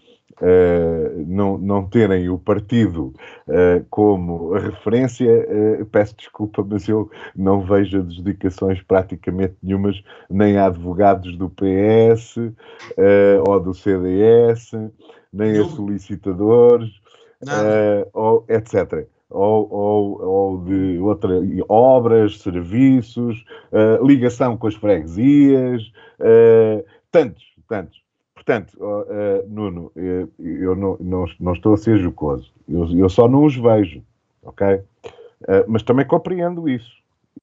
[0.41, 3.13] Uh, não, não terem o partido
[3.47, 10.65] uh, como referência, uh, peço desculpa, mas eu não vejo adjudicações praticamente nenhumas, nem a
[10.65, 12.37] advogados do PS
[13.47, 14.71] ou do CDS,
[15.31, 16.91] nem a solicitadores,
[18.15, 19.07] ou, etc.
[19.31, 21.31] Ou, ou, ou, de outra,
[21.69, 23.45] obras, serviços,
[24.03, 25.93] ligação com as freguesias,
[27.13, 28.01] tantos, tantos.
[28.41, 33.29] Portanto, uh, Nuno, eu, eu não, não, não, estou a ser jocoso, eu, eu só
[33.29, 34.03] não os vejo,
[34.43, 34.77] ok?
[34.77, 36.91] Uh, mas também compreendo isso.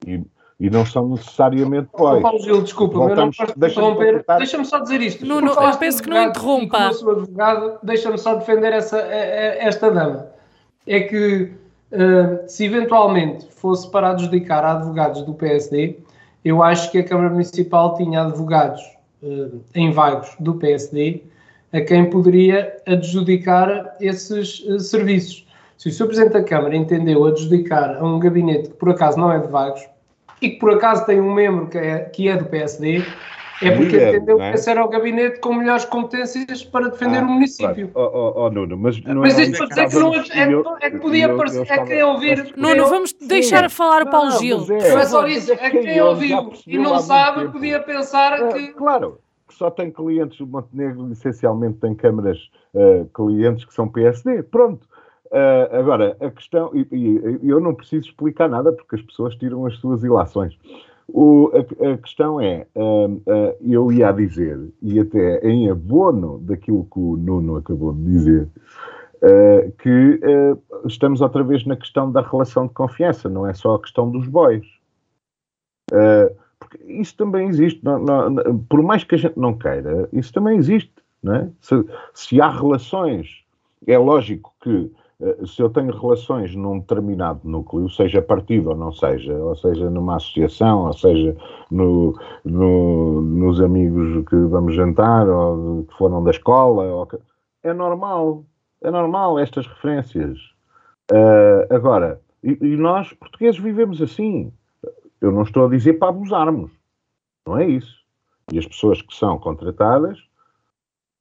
[0.05, 0.21] E,
[0.59, 2.21] e não são necessariamente pois.
[2.21, 5.23] Paulo Gil, desculpa, Voltamos, não deixa-me deixa só dizer isto.
[5.23, 6.88] Nuno, eu penso que não interrompa.
[6.88, 10.31] Advogado, deixa-me só defender essa, esta dama.
[10.88, 11.53] É que
[12.47, 15.97] se eventualmente fosse para adjudicar a advogados do PSD,
[16.47, 18.81] eu acho que a Câmara Municipal tinha advogados
[19.21, 21.23] uh, em vagos do PSD
[21.73, 25.45] a quem poderia adjudicar esses uh, serviços.
[25.77, 26.05] Se o Sr.
[26.05, 29.81] Presidente da Câmara entendeu adjudicar a um gabinete que por acaso não é de vagos
[30.41, 33.03] e que por acaso tem um membro que é, que é do PSD,
[33.61, 34.51] é porque é, entendeu é?
[34.51, 37.89] que esse era o gabinete com melhores competências para defender ah, o município.
[37.89, 38.11] Claro.
[38.13, 40.87] Oh, oh, oh, Nuno, mas não mas é isto para dizer que, não, é, é,
[40.87, 42.53] é que podia parecer, é que é ouvir.
[42.55, 44.65] Nuno, vamos deixar a falar o Paulo Gil.
[44.67, 48.73] Não, é, só isso, é que quem ouviu e não sabe podia pensar ah, que.
[48.73, 52.37] Claro, só tem clientes, o Montenegro essencialmente tem câmaras
[52.73, 54.43] uh, clientes que são PSD.
[54.43, 54.87] Pronto.
[55.25, 59.65] Uh, agora, a questão, e, e, eu não preciso explicar nada porque as pessoas tiram
[59.65, 60.57] as suas ilações.
[61.07, 63.21] O, a, a, questão é, uh,
[63.61, 68.47] eu ia dizer, e até em abono daquilo que o Nuno acabou de dizer,
[69.23, 70.19] uh, que
[70.85, 74.27] estamos outra vez na questão da relação de confiança, não é só a questão dos
[74.27, 74.65] bois.
[76.59, 80.57] porque isso também existe, não, não, por mais que a gente não queira, isso também
[80.57, 80.91] existe.
[81.23, 81.49] Não é?
[81.59, 81.75] se,
[82.13, 83.43] se há relações,
[83.87, 84.91] é lógico que
[85.45, 90.18] se eu tenho relações num determinado núcleo, seja partido ou não seja, ou seja numa
[90.18, 91.36] associação, ou seja
[91.72, 97.18] no, no, nos amigos que vamos jantar, ou que foram da escola, que...
[97.63, 98.45] é normal,
[98.82, 100.38] é normal estas referências.
[101.11, 104.53] Uh, agora, e, e, nós, portugueses, vivemos assim.
[105.20, 106.70] Eu não estou a dizer para abusarmos,
[107.47, 107.97] não é isso.
[108.53, 110.20] E as pessoas que são contratadas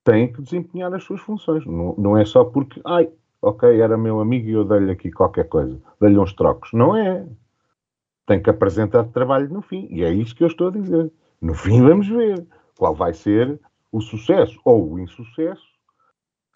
[0.04, 1.64] têm que desempenhar as suas funções.
[1.64, 3.10] Não, não é só porque, ai,
[3.46, 6.72] ok, era meu amigo e eu dei-lhe aqui qualquer coisa, dei-lhe uns trocos.
[6.72, 7.26] Não é.
[8.26, 9.86] Tem que apresentar trabalho no fim.
[9.90, 11.12] E é isso que eu estou a dizer.
[11.40, 12.44] No fim, vamos ver
[12.76, 13.60] qual vai ser
[13.92, 15.64] o sucesso ou o insucesso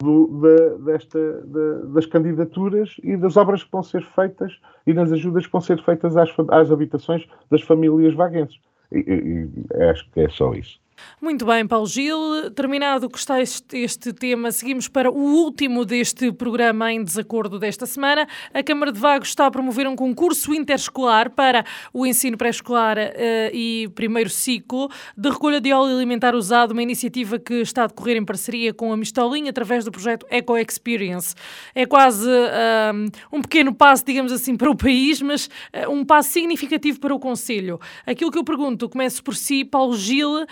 [0.01, 5.11] do, da, desta, da, das candidaturas e das obras que vão ser feitas e das
[5.13, 8.59] ajudas que vão ser feitas às, às habitações das famílias vaguenses.
[8.91, 10.77] E, e, e acho que é só isso.
[11.21, 12.49] Muito bem, Paulo Gil.
[12.55, 17.85] Terminado que está este, este, tema, seguimos para o último deste programa em desacordo desta
[17.85, 18.27] semana.
[18.51, 23.11] A Câmara de Vagos está a promover um concurso interescolar para o ensino pré-escolar uh,
[23.53, 28.17] e primeiro ciclo de recolha de óleo alimentar usado, uma iniciativa que está a decorrer
[28.17, 31.35] em parceria com a Mistolinha através do projeto Eco Experience.
[31.75, 36.29] É quase uh, um pequeno passo, digamos assim, para o país, mas uh, um passo
[36.29, 37.79] significativo para o Conselho.
[38.07, 40.45] Aquilo que eu pergunto, começo por si, Paulo Gil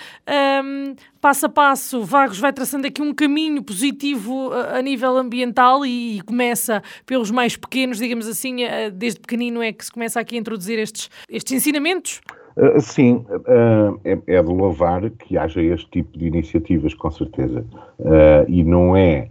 [0.63, 6.17] um, passo a passo, Vagos vai traçando aqui um caminho positivo a, nível ambiental e,
[6.17, 8.57] e, começa pelos mais pequenos, digamos assim,
[8.93, 12.21] desde pequenino é que se começa aqui a introduzir estes, estes ensinamentos?
[12.59, 17.63] Uh, sim, uh, é, é, de louvar que haja este tipo de iniciativas, com certeza.
[17.97, 19.29] Uh, e não é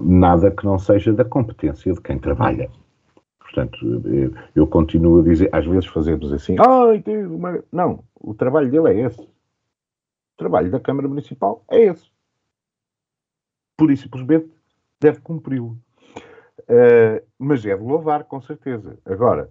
[0.00, 2.70] nada que não seja da competência de quem trabalha.
[3.58, 4.02] Portanto,
[4.54, 7.62] eu, continuo a dizer, às vezes fazemos assim, ai, tem uma...
[7.72, 9.20] não, o trabalho dele é esse.
[9.20, 12.08] O trabalho da Câmara Municipal é esse.
[13.76, 14.48] Por isso, simplesmente,
[15.00, 15.76] deve cumpri-lo.
[16.60, 18.96] Uh, mas é de louvar, com certeza.
[19.04, 19.48] Agora,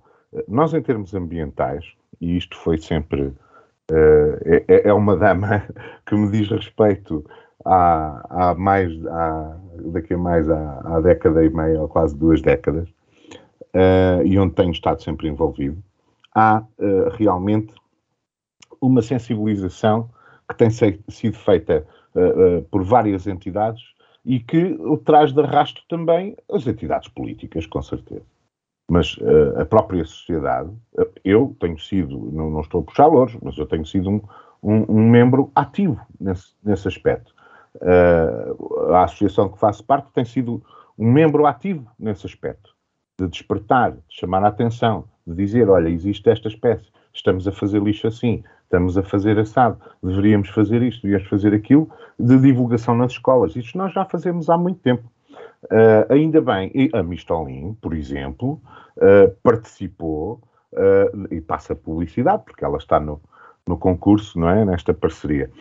[0.47, 1.85] nós em termos ambientais,
[2.21, 4.37] e isto foi sempre, uh,
[4.69, 5.67] é, é, uma dama
[6.05, 7.25] que me diz respeito
[7.65, 9.57] há, há mais, há,
[9.91, 12.87] daqui a mais há, há década e meia, ou quase duas décadas,
[13.73, 15.81] uh, e onde tenho estado sempre envolvido,
[16.33, 17.73] há uh, realmente
[18.81, 20.09] uma sensibilização
[20.49, 23.81] que tem sido feita uh, por várias entidades
[24.23, 28.25] e que traz de arrasto também as entidades políticas, com certeza.
[28.89, 29.17] Mas
[29.59, 30.69] a própria sociedade,
[31.23, 34.21] eu tenho sido, não, não, estou a puxar louros, mas eu tenho sido um,
[34.63, 37.33] um, um membro ativo nesse, nesse aspecto.
[37.75, 40.63] Uh, a associação que faço parte tem sido
[40.97, 42.75] um membro ativo nesse aspecto,
[43.17, 47.81] de despertar, de chamar a atenção, de dizer: olha, existe esta espécie, estamos a fazer
[47.81, 51.89] lixo assim, estamos a fazer assado, deveríamos fazer isto, deveríamos fazer aquilo,
[52.19, 53.55] de divulgação nas escolas.
[53.55, 55.09] Isto nós já fazemos há muito tempo.
[55.63, 58.61] Uh, ainda bem, a Mistolin, por exemplo,
[58.97, 60.41] uh, participou
[60.73, 63.19] uh, e passa publicidade, porque ela está no,
[63.67, 64.63] no concurso, não é?
[64.65, 65.51] Nesta parceria.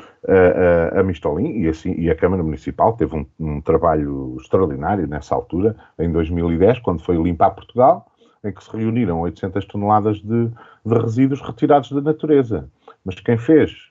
[0.96, 5.76] a Mistolin e, assim, e a Câmara Municipal teve um, um, trabalho extraordinário nessa altura,
[5.98, 8.10] em 2010, quando foi limpar Portugal,
[8.44, 12.70] em que se reuniram 800 toneladas de, de resíduos retirados da natureza.
[13.04, 13.90] Mas quem fez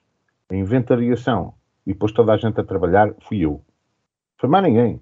[0.49, 1.53] a inventariação
[1.85, 3.61] e pôs toda a gente a trabalhar fui eu.
[4.37, 5.01] Foi mais ninguém.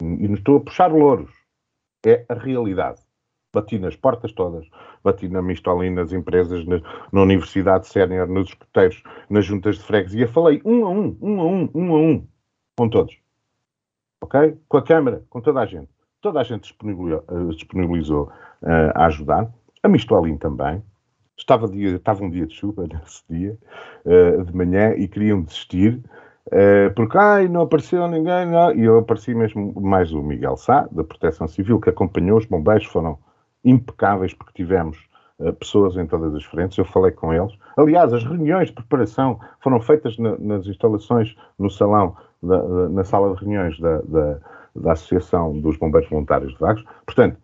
[0.00, 1.30] E não estou a puxar louros.
[2.04, 3.00] É a realidade.
[3.52, 4.66] Bati nas portas todas.
[5.04, 6.80] Bati na Mistolin, nas empresas, na,
[7.12, 10.26] na Universidade Sénior, nos escuteiros, nas juntas de freguesia.
[10.26, 12.26] Falei um a um, um a um, um a um,
[12.76, 13.14] com todos.
[14.22, 14.56] Ok?
[14.66, 15.90] Com a Câmara, com toda a gente.
[16.22, 18.22] Toda a gente disponibilizou, uh, disponibilizou
[18.62, 19.52] uh, a ajudar.
[19.82, 20.82] A Mistolin também.
[21.36, 23.58] Estava, dia, estava um dia de chuva nesse dia,
[24.06, 26.02] uh, de manhã, e queriam desistir.
[26.94, 28.70] Porque ai, não apareceu ninguém, não.
[28.74, 32.84] e eu apareci mesmo mais o Miguel Sá, da Proteção Civil, que acompanhou os bombeiros,
[32.84, 33.18] foram
[33.64, 34.98] impecáveis porque tivemos
[35.38, 37.52] uh, pessoas em todas as frentes, eu falei com eles.
[37.76, 43.04] Aliás, as reuniões de preparação foram feitas na, nas instalações, no salão, da, da, na
[43.04, 44.38] sala de reuniões da, da,
[44.76, 46.84] da, Associação dos Bombeiros Voluntários de Vagos.
[47.06, 47.38] Portanto,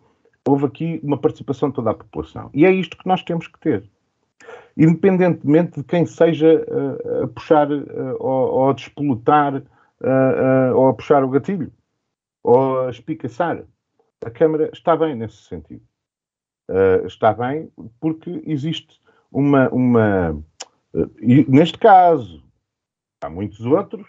[0.47, 2.49] houve aqui uma participação de toda a população.
[2.53, 3.83] E é isto que nós temos que ter
[4.77, 10.93] independentemente de quem seja uh, a puxar uh, ou, ou, a despelotar uh, ou a
[10.93, 11.71] puxar o gatilho
[12.43, 13.63] ou a espicaçar.
[14.25, 15.81] A Câmara está bem nesse sentido.
[17.05, 18.99] Está bem porque existe
[19.31, 19.69] uma.
[19.69, 20.43] uma
[21.21, 22.43] e neste caso,
[23.23, 24.07] há muitos outros,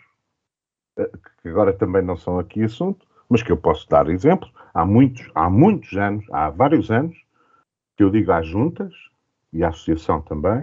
[1.43, 4.53] que agora também não são aqui assunto, mas que eu posso dar exemplos.
[4.75, 7.17] Há muitos, há muitos anos, há vários anos,
[7.97, 8.93] que eu digo às juntas,
[9.53, 10.63] e à Associação também,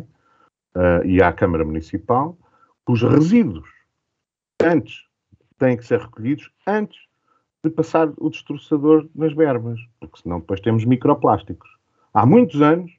[0.75, 2.37] uh, e à Câmara Municipal,
[2.87, 3.69] os resíduos
[4.61, 5.05] antes
[5.57, 6.97] têm que ser recolhidos antes
[7.63, 11.69] de passar o destroçador nas verbas, porque senão depois temos microplásticos.
[12.19, 12.91] Há muitos anos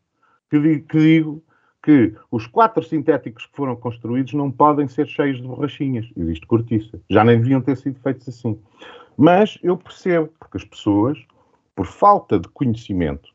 [0.48, 1.44] que digo, que digo
[1.82, 6.10] que os quatro sintéticos que foram construídos não podem ser cheios de borrachinhas.
[6.16, 6.98] Existe cortiça.
[7.10, 8.58] Já nem deviam ter sido feitos assim.
[9.18, 11.18] Mas eu percebo, porque as pessoas,
[11.74, 13.28] por falta de conhecimento,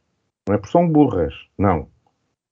[0.48, 1.88] não é porque são burras, não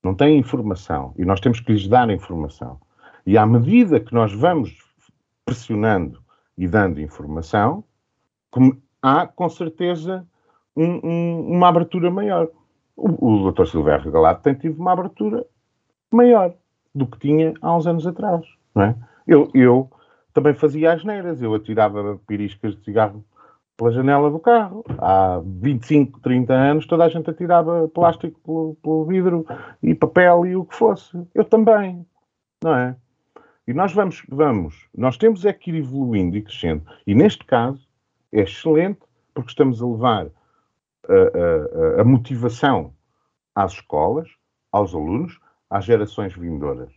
[0.00, 2.78] não têm informação e nós temos que lhes dar informação.
[3.26, 4.78] E à medida que nós vamos
[5.44, 6.22] pressionando
[6.56, 7.82] e dando informação,
[9.02, 10.24] há com certeza
[10.76, 12.48] um, um, uma abertura maior.
[12.96, 13.66] O, o Dr.
[13.66, 15.44] Silvério Galado tem tido uma abertura
[16.10, 16.54] maior
[16.94, 18.46] do que tinha há uns anos atrás.
[18.74, 18.96] Não é?
[19.26, 19.90] eu, eu
[20.32, 23.24] também fazia as neiras, eu atirava piriscas de cigarro
[23.76, 24.84] pela janela do carro.
[24.98, 29.46] Há 25, 30 anos toda a gente atirava plástico pelo, pelo, vidro
[29.82, 31.20] e papel e o que fosse.
[31.34, 32.06] Eu também,
[32.62, 32.96] não é?
[33.66, 36.82] E nós vamos, vamos, nós temos é que ir evoluindo e crescendo.
[37.06, 37.88] E neste caso
[38.30, 39.00] é excelente
[39.32, 40.26] porque estamos a levar
[41.08, 42.92] a, a, motivação
[43.54, 44.28] às escolas,
[44.72, 45.38] aos alunos,
[45.70, 46.90] às gerações vindouras.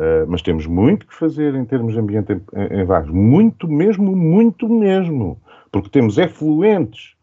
[0.00, 3.10] Uh, mas temos muito que fazer em termos de ambiente em, em, em Vagos.
[3.10, 5.40] Muito mesmo, muito mesmo
[5.70, 7.14] porque temos efluentes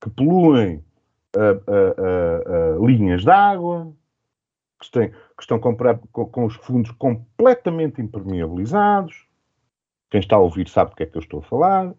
[0.00, 0.84] que poluem
[1.36, 3.92] uh, uh, linhas de água,
[4.80, 9.26] que, têm, que estão com, com, os fundos completamente impermeabilizados.
[10.10, 11.94] Quem está a ouvir sabe do que é que eu estou a falar.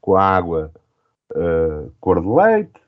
[0.00, 0.72] Com a água
[2.00, 2.80] cor de leite.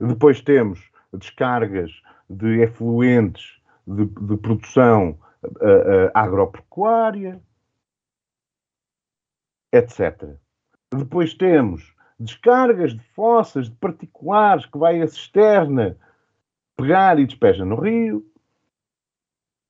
[0.00, 1.90] Depois temos descargas
[2.28, 5.18] de efluentes de, de produção
[6.14, 7.40] agropecuária,
[9.72, 10.36] etc.
[10.94, 15.96] Depois temos descargas de fossas de particulares que vai a cisterna
[16.76, 18.26] pegar e despeja no rio.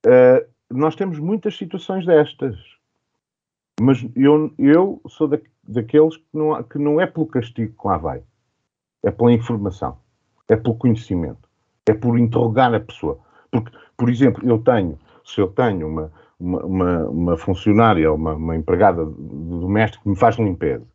[0.07, 2.57] Uh, nós temos muitas situações destas.
[3.81, 7.97] Mas eu, eu sou da, daqueles que não, que não é pelo castigo que lá
[7.97, 8.23] vai.
[9.03, 9.99] É pela informação.
[10.49, 11.49] É pelo conhecimento.
[11.87, 13.19] É por interrogar a pessoa.
[13.51, 18.57] Porque, por exemplo, eu tenho, se eu tenho uma, uma, uma, uma funcionária, uma, uma
[18.57, 20.87] empregada doméstica que me faz limpeza,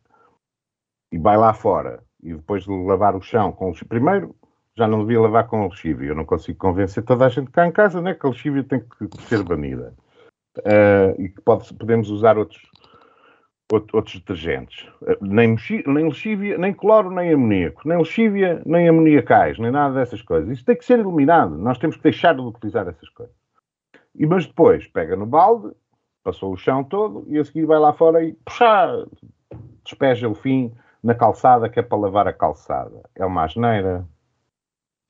[1.12, 4.34] e vai lá fora e depois de lavar o chão com o primeiro
[4.76, 6.08] já não devia lavar com lexívia.
[6.08, 8.80] Eu não consigo convencer toda a gente cá em casa né, que a lexívia tem
[8.80, 9.92] que ser banida.
[10.58, 12.60] Uh, e que pode, podemos usar outros,
[13.70, 14.88] outros detergentes.
[15.20, 15.56] Nem,
[15.86, 17.86] nem lexívia, nem cloro, nem amoníaco.
[17.86, 20.50] Nem lexívia, nem amoniacais, nem nada dessas coisas.
[20.50, 21.56] Isso tem que ser eliminado.
[21.56, 23.34] Nós temos que deixar de utilizar essas coisas.
[24.14, 25.74] E, mas depois pega no balde,
[26.24, 28.90] passou o chão todo e a seguir vai lá fora e puxar,
[29.84, 33.02] despeja o fim na calçada que é para lavar a calçada.
[33.14, 34.04] É uma asneira.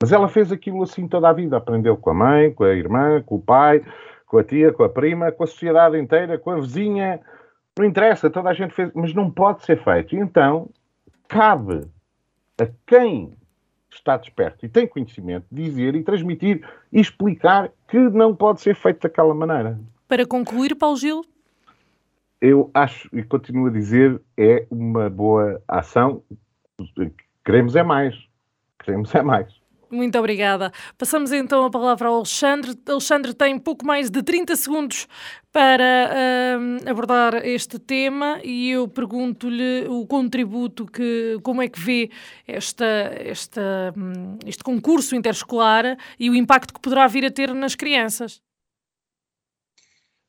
[0.01, 1.57] Mas ela fez aquilo assim toda a vida.
[1.57, 3.83] Aprendeu com a mãe, com a irmã, com o pai,
[4.25, 7.19] com a tia, com a prima, com a sociedade inteira, com a vizinha.
[7.79, 10.13] Não interessa, toda a gente fez, mas não pode ser feito.
[10.13, 10.69] E então,
[11.29, 11.87] cabe
[12.59, 13.31] a quem
[13.89, 18.99] está desperto e tem conhecimento dizer e transmitir e explicar que não pode ser feito
[19.03, 19.79] daquela maneira.
[20.09, 21.23] Para concluir, Paulo Gil?
[22.41, 26.21] Eu acho e continuo a dizer é uma boa ação.
[27.45, 28.13] Queremos é mais.
[28.83, 29.58] Queremos é mais.
[29.91, 30.71] Muito obrigada.
[30.97, 32.77] Passamos então a palavra ao Alexandre.
[32.87, 35.07] Alexandre tem pouco mais de 30 segundos
[35.51, 42.11] para uh, abordar este tema e eu pergunto-lhe o contributo que, como é que vê
[42.47, 47.73] esta, esta, hum, este concurso interescolar e o impacto que poderá vir a ter nas
[47.73, 48.41] crianças.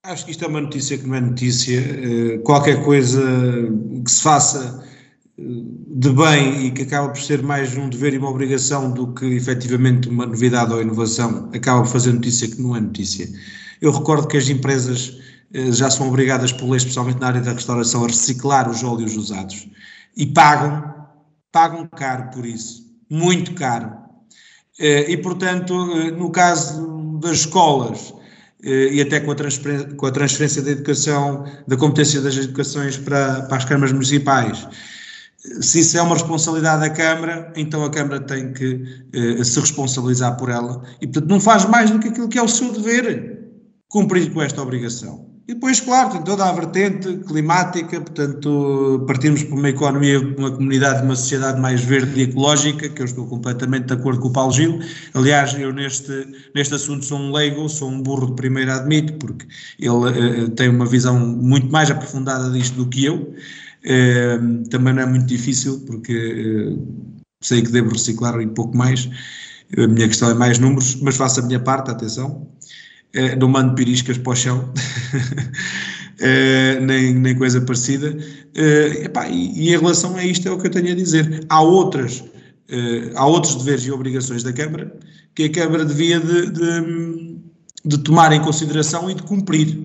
[0.02, 1.78] Acho que isto é uma notícia que não é notícia.
[1.78, 3.22] Eh, qualquer coisa
[4.02, 4.82] que se faça
[5.43, 9.24] de bem e que acaba por ser mais um dever e uma obrigação do que
[9.24, 13.26] efetivamente uma novidade ou inovação, acaba por fazer notícia que não é notícia.
[13.80, 15.18] Eu recordo que as empresas
[15.55, 19.16] eh, já são obrigadas por lei, especialmente na área da restauração, a reciclar os óleos
[19.16, 19.66] usados
[20.14, 20.95] e pagam,
[21.51, 23.91] pagam caro por isso, muito caro.
[24.78, 28.12] Eh, e, portanto, eh, no caso das escolas,
[28.62, 29.36] e até com a,
[29.97, 34.68] com a transferência da educação, da competência das educações para, para as câmaras municipais,
[35.61, 38.82] se isso é uma responsabilidade da Câmara, então a Câmara tem que
[39.12, 42.43] eh, se responsabilizar por ela e, portanto, não faz mais do que aquilo que é
[42.43, 43.41] o seu dever,
[43.88, 45.30] cumprir com esta obrigação.
[45.49, 51.03] E depois, claro, tem toda a vertente climática, portanto, partimos para uma economia, uma comunidade,
[51.03, 54.53] uma sociedade mais verde e ecológica, que eu estou completamente de acordo com o Paulo
[54.53, 54.78] Gil.
[55.12, 59.45] Aliás, eu neste, neste assunto sou um leigo, sou um burro de primeira admito, porque
[59.76, 63.34] ele uh, tem uma visão muito mais aprofundada disto do que eu.
[64.70, 69.09] Também não é muito difícil, porque uh, sei que devo reciclar um pouco mais.
[69.76, 72.49] A minha questão é mais números, mas faço a minha parte, atenção.
[73.14, 74.72] Uh, não mando piriscas para o chão,
[76.83, 78.16] nem, nem coisa parecida.
[79.03, 81.45] Epá, e, e, em relação a isto é o que eu tenho a dizer.
[81.49, 82.22] Há outras,
[83.16, 84.97] há outros deveres e obrigações da Câmara
[85.35, 87.39] que a Câmara devia de, de,
[87.85, 89.78] de tomar em consideração e de cumprir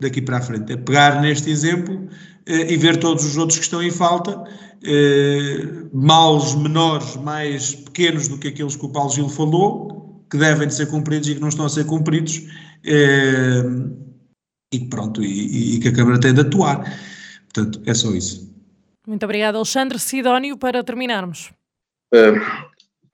[0.00, 0.72] daqui para a frente.
[0.72, 4.44] É pegar neste exemplo eh, e ver todos os outros que estão em falta,
[4.84, 10.68] eh, males menores, mais pequenos do que aqueles que o Paulo Gil falou, que devem
[10.68, 12.42] de ser cumpridos e que não estão a ser cumpridos,
[12.84, 13.64] eh,
[14.72, 16.84] e pronto, e, e que a Câmara tem de atuar.
[17.52, 18.54] Portanto, é só isso.
[19.06, 21.52] Muito obrigado, Alexandre Sidónio, para terminarmos.
[22.12, 22.38] Uh,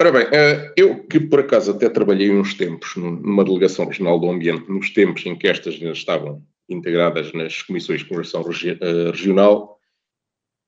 [0.01, 4.31] ora bem, uh, eu que por acaso até trabalhei uns tempos numa delegação regional do
[4.31, 9.79] ambiente, nos tempos em que estas estavam integradas nas comissões de conversão regi uh, regional,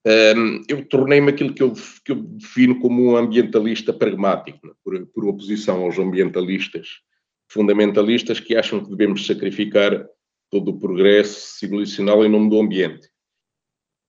[0.07, 1.73] um, eu tornei-me aquilo que eu,
[2.05, 4.75] que eu, defino como um ambientalista pragmático, né?
[4.85, 7.01] por, por, oposição aos ambientalistas
[7.49, 10.07] fundamentalistas que acham que devemos sacrificar
[10.51, 13.09] todo o progresso civilizacional em nome do ambiente.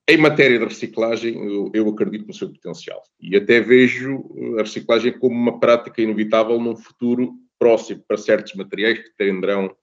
[0.07, 4.23] Em matéria de reciclagem, eu, eu, acredito no seu potencial e até vejo
[4.59, 9.75] a reciclagem como uma prática inevitável num futuro próximo para certos materiais que tenderão a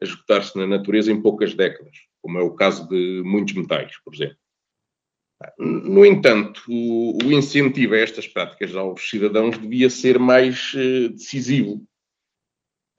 [0.00, 4.36] esgotar-se na natureza em poucas décadas, como é o caso de muitos metais, por exemplo.
[5.58, 11.86] No entanto, o, o incentivo a estas práticas aos cidadãos devia ser mais uh, decisivo,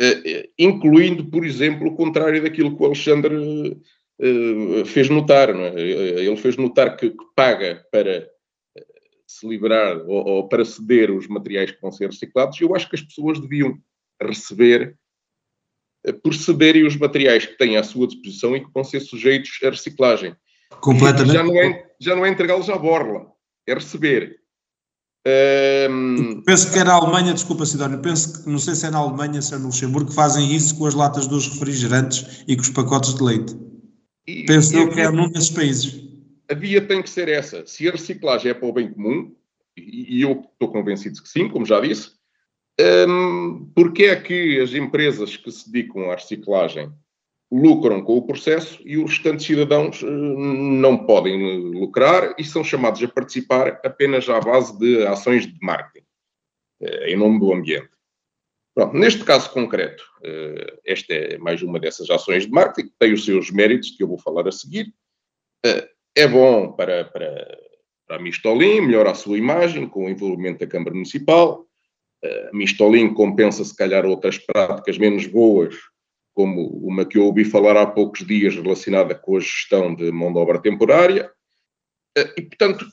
[0.02, 5.50] uh, incluindo, por exemplo, o contrário daquilo que o Alexandre uh, fez notar.
[5.50, 5.82] É?
[5.82, 8.30] Ele fez notar que, que paga para
[9.26, 12.62] se livrar ou, ou, para ceder os materiais que vão ser reciclados.
[12.62, 13.78] Eu acho que as pessoas deviam
[14.22, 14.96] receber
[16.14, 19.70] por cederem os materiais que têm à sua disposição e que vão ser sujeitos a
[19.70, 20.36] reciclagem.
[20.82, 21.34] Completamente.
[21.34, 23.28] Já não é, já não é entregá-los à borla,
[23.68, 24.38] é receber.
[25.90, 26.42] Um...
[26.44, 29.42] Penso que é na Alemanha, desculpa Sidónio, penso que, não sei se é na Alemanha,
[29.42, 32.70] se é no Luxemburgo, que fazem isso com as latas dos refrigerantes e com os
[32.70, 33.56] pacotes de leite.
[34.26, 36.02] E, penso eu que é num desses países.
[36.50, 37.66] A via tem que ser essa.
[37.66, 39.36] Se a reciclagem é para o bem comum,
[39.76, 42.12] e eu estou convencido que sim, como já disse,
[42.80, 46.92] um, porque é que as empresas que se dedicam à reciclagem
[47.52, 53.02] lucram com o processo e os restantes cidadãos uh, não podem lucrar e são chamados
[53.02, 56.06] a participar apenas à base de ações de marketing,
[56.82, 57.90] uh, em nome do ambiente.
[58.76, 60.04] Pronto, neste caso concreto,
[60.86, 64.20] esta é mais uma dessas ações de marketing, tem os seus méritos, que eu vou
[64.20, 64.94] falar a seguir.
[66.16, 67.58] é bom para, para,
[68.06, 71.67] para a Mistolim, melhora a sua imagem com o envolvimento da Câmara Municipal.
[72.24, 75.76] A Mistolim compensa, se calhar, outras práticas menos boas,
[76.34, 80.32] como uma que eu ouvi falar há poucos dias relacionada com a gestão de mão
[80.32, 81.32] de obra temporária.
[82.36, 82.86] E, portanto,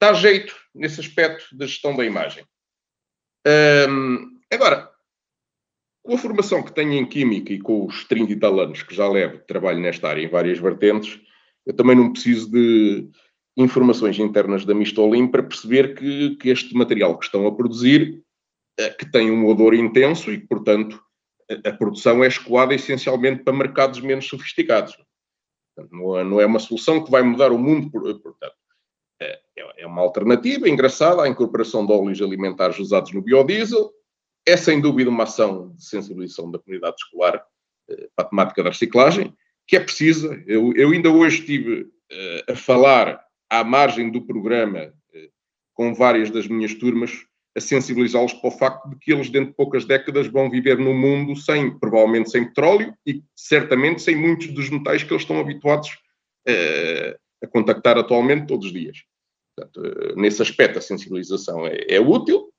[0.00, 2.44] dá jeito nesse aspecto da gestão da imagem.
[3.88, 4.90] Um, agora,
[6.02, 8.94] com a formação que tenho em Química e com os 30 e tal anos que
[8.94, 11.20] já levo de trabalho nesta área em várias vertentes,
[11.64, 13.08] eu também não preciso de
[13.56, 18.22] informações internas da Mistolim para perceber que, que este material que estão a produzir
[18.98, 21.02] que tem um odor intenso e portanto,
[21.64, 24.96] a, produção é escoada essencialmente para mercados menos sofisticados.
[25.90, 28.54] Não é, não é uma solução que vai mudar o mundo, portanto.
[29.20, 29.40] É,
[29.78, 33.92] é uma alternativa engraçada à incorporação de óleos alimentares usados no biodiesel.
[34.46, 37.44] É sem dúvida uma ação de sensibilização da comunidade escolar
[37.88, 39.34] eh, para a temática da reciclagem,
[39.66, 40.42] que é precisa.
[40.46, 45.30] Eu, eu ainda hoje estive eh, a falar à margem do programa eh,
[45.74, 47.26] com várias das minhas turmas,
[47.56, 50.96] a sensibilizá-los para o facto de que eles, dentro de poucas décadas, vão viver num
[50.96, 55.90] mundo sem, provavelmente, sem petróleo e certamente sem muitos dos metais que eles estão habituados
[57.42, 58.98] a contactar atualmente todos os dias.
[59.56, 62.50] Portanto, nesse aspecto, a sensibilização é, é útil,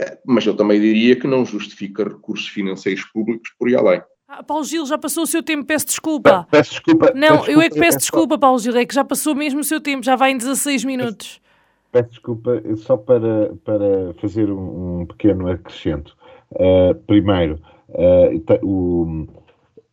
[0.00, 4.02] é, mas eu também diria que não justifica recursos financeiros públicos por ir além.
[4.28, 6.46] Ah, Paulo Gil, já passou o seu tempo, peço desculpa.
[6.50, 7.12] Peço desculpa.
[7.14, 9.64] Não, peço eu é que peço desculpa, Paulo Gil, é que já passou mesmo o
[9.64, 11.40] seu tempo, já vai em 16 minutos.
[11.96, 16.14] Peço desculpa, só para, para fazer um, um pequeno acrescento.
[16.50, 17.58] Uh, primeiro,
[17.88, 19.26] uh, o,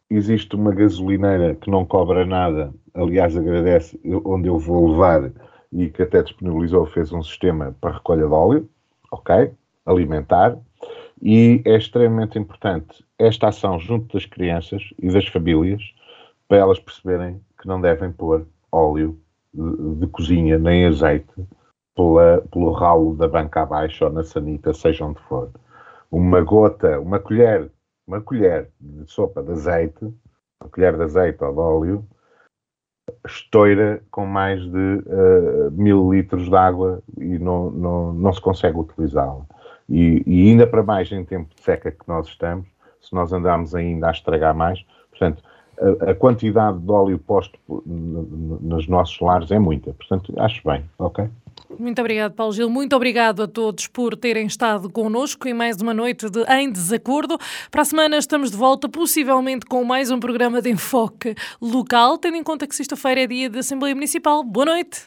[0.09, 5.31] existe uma gasolineira que não cobra nada, aliás, agradece, onde eu vou levar
[5.71, 8.69] e que até disponibilizou, fez um sistema para recolha de óleo,
[9.09, 9.51] ok?
[9.85, 10.57] Alimentar.
[11.21, 15.81] E é extremamente importante esta ação junto das crianças e das famílias
[16.49, 19.17] para elas perceberem que não devem pôr óleo
[19.53, 21.31] de, de cozinha nem azeite
[21.95, 25.49] pela, pelo ralo da banca abaixo ou na sanita, seja onde for.
[26.11, 27.71] Uma gota, uma colher,
[28.07, 30.05] uma colher de sopa de azeite,
[30.61, 32.07] uma colher de azeite ou de óleo,
[33.25, 38.77] estoura com mais de uh, mil litros de água e não, não, não se consegue
[38.77, 39.45] utilizá-la.
[39.89, 42.67] E, e, ainda para mais em tempo de seca que nós estamos,
[43.01, 45.43] se nós andarmos ainda a estragar mais, portanto,
[45.79, 49.93] a, a quantidade de óleo posto nos nossos lares é muita.
[49.93, 51.29] Portanto, acho bem, ok?
[51.79, 52.69] Muito obrigado, Paulo Gil.
[52.69, 57.37] Muito obrigado a todos por terem estado connosco em mais uma noite de Em Desacordo.
[57.71, 62.37] Para a semana estamos de volta, possivelmente com mais um programa de enfoque local, tendo
[62.37, 64.43] em conta que sexta-feira é dia da Assembleia Municipal.
[64.43, 65.01] Boa noite.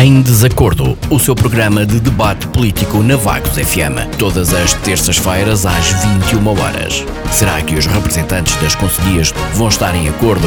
[0.00, 4.16] Em Desacordo, o seu programa de debate político na Vagos FM.
[4.16, 5.86] Todas as terças-feiras às
[6.30, 7.04] 21 horas.
[7.32, 10.46] Será que os representantes das conselhias vão estar em acordo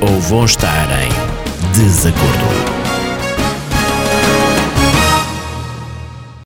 [0.00, 1.35] ou vão estar em
[1.74, 2.85] desacordo.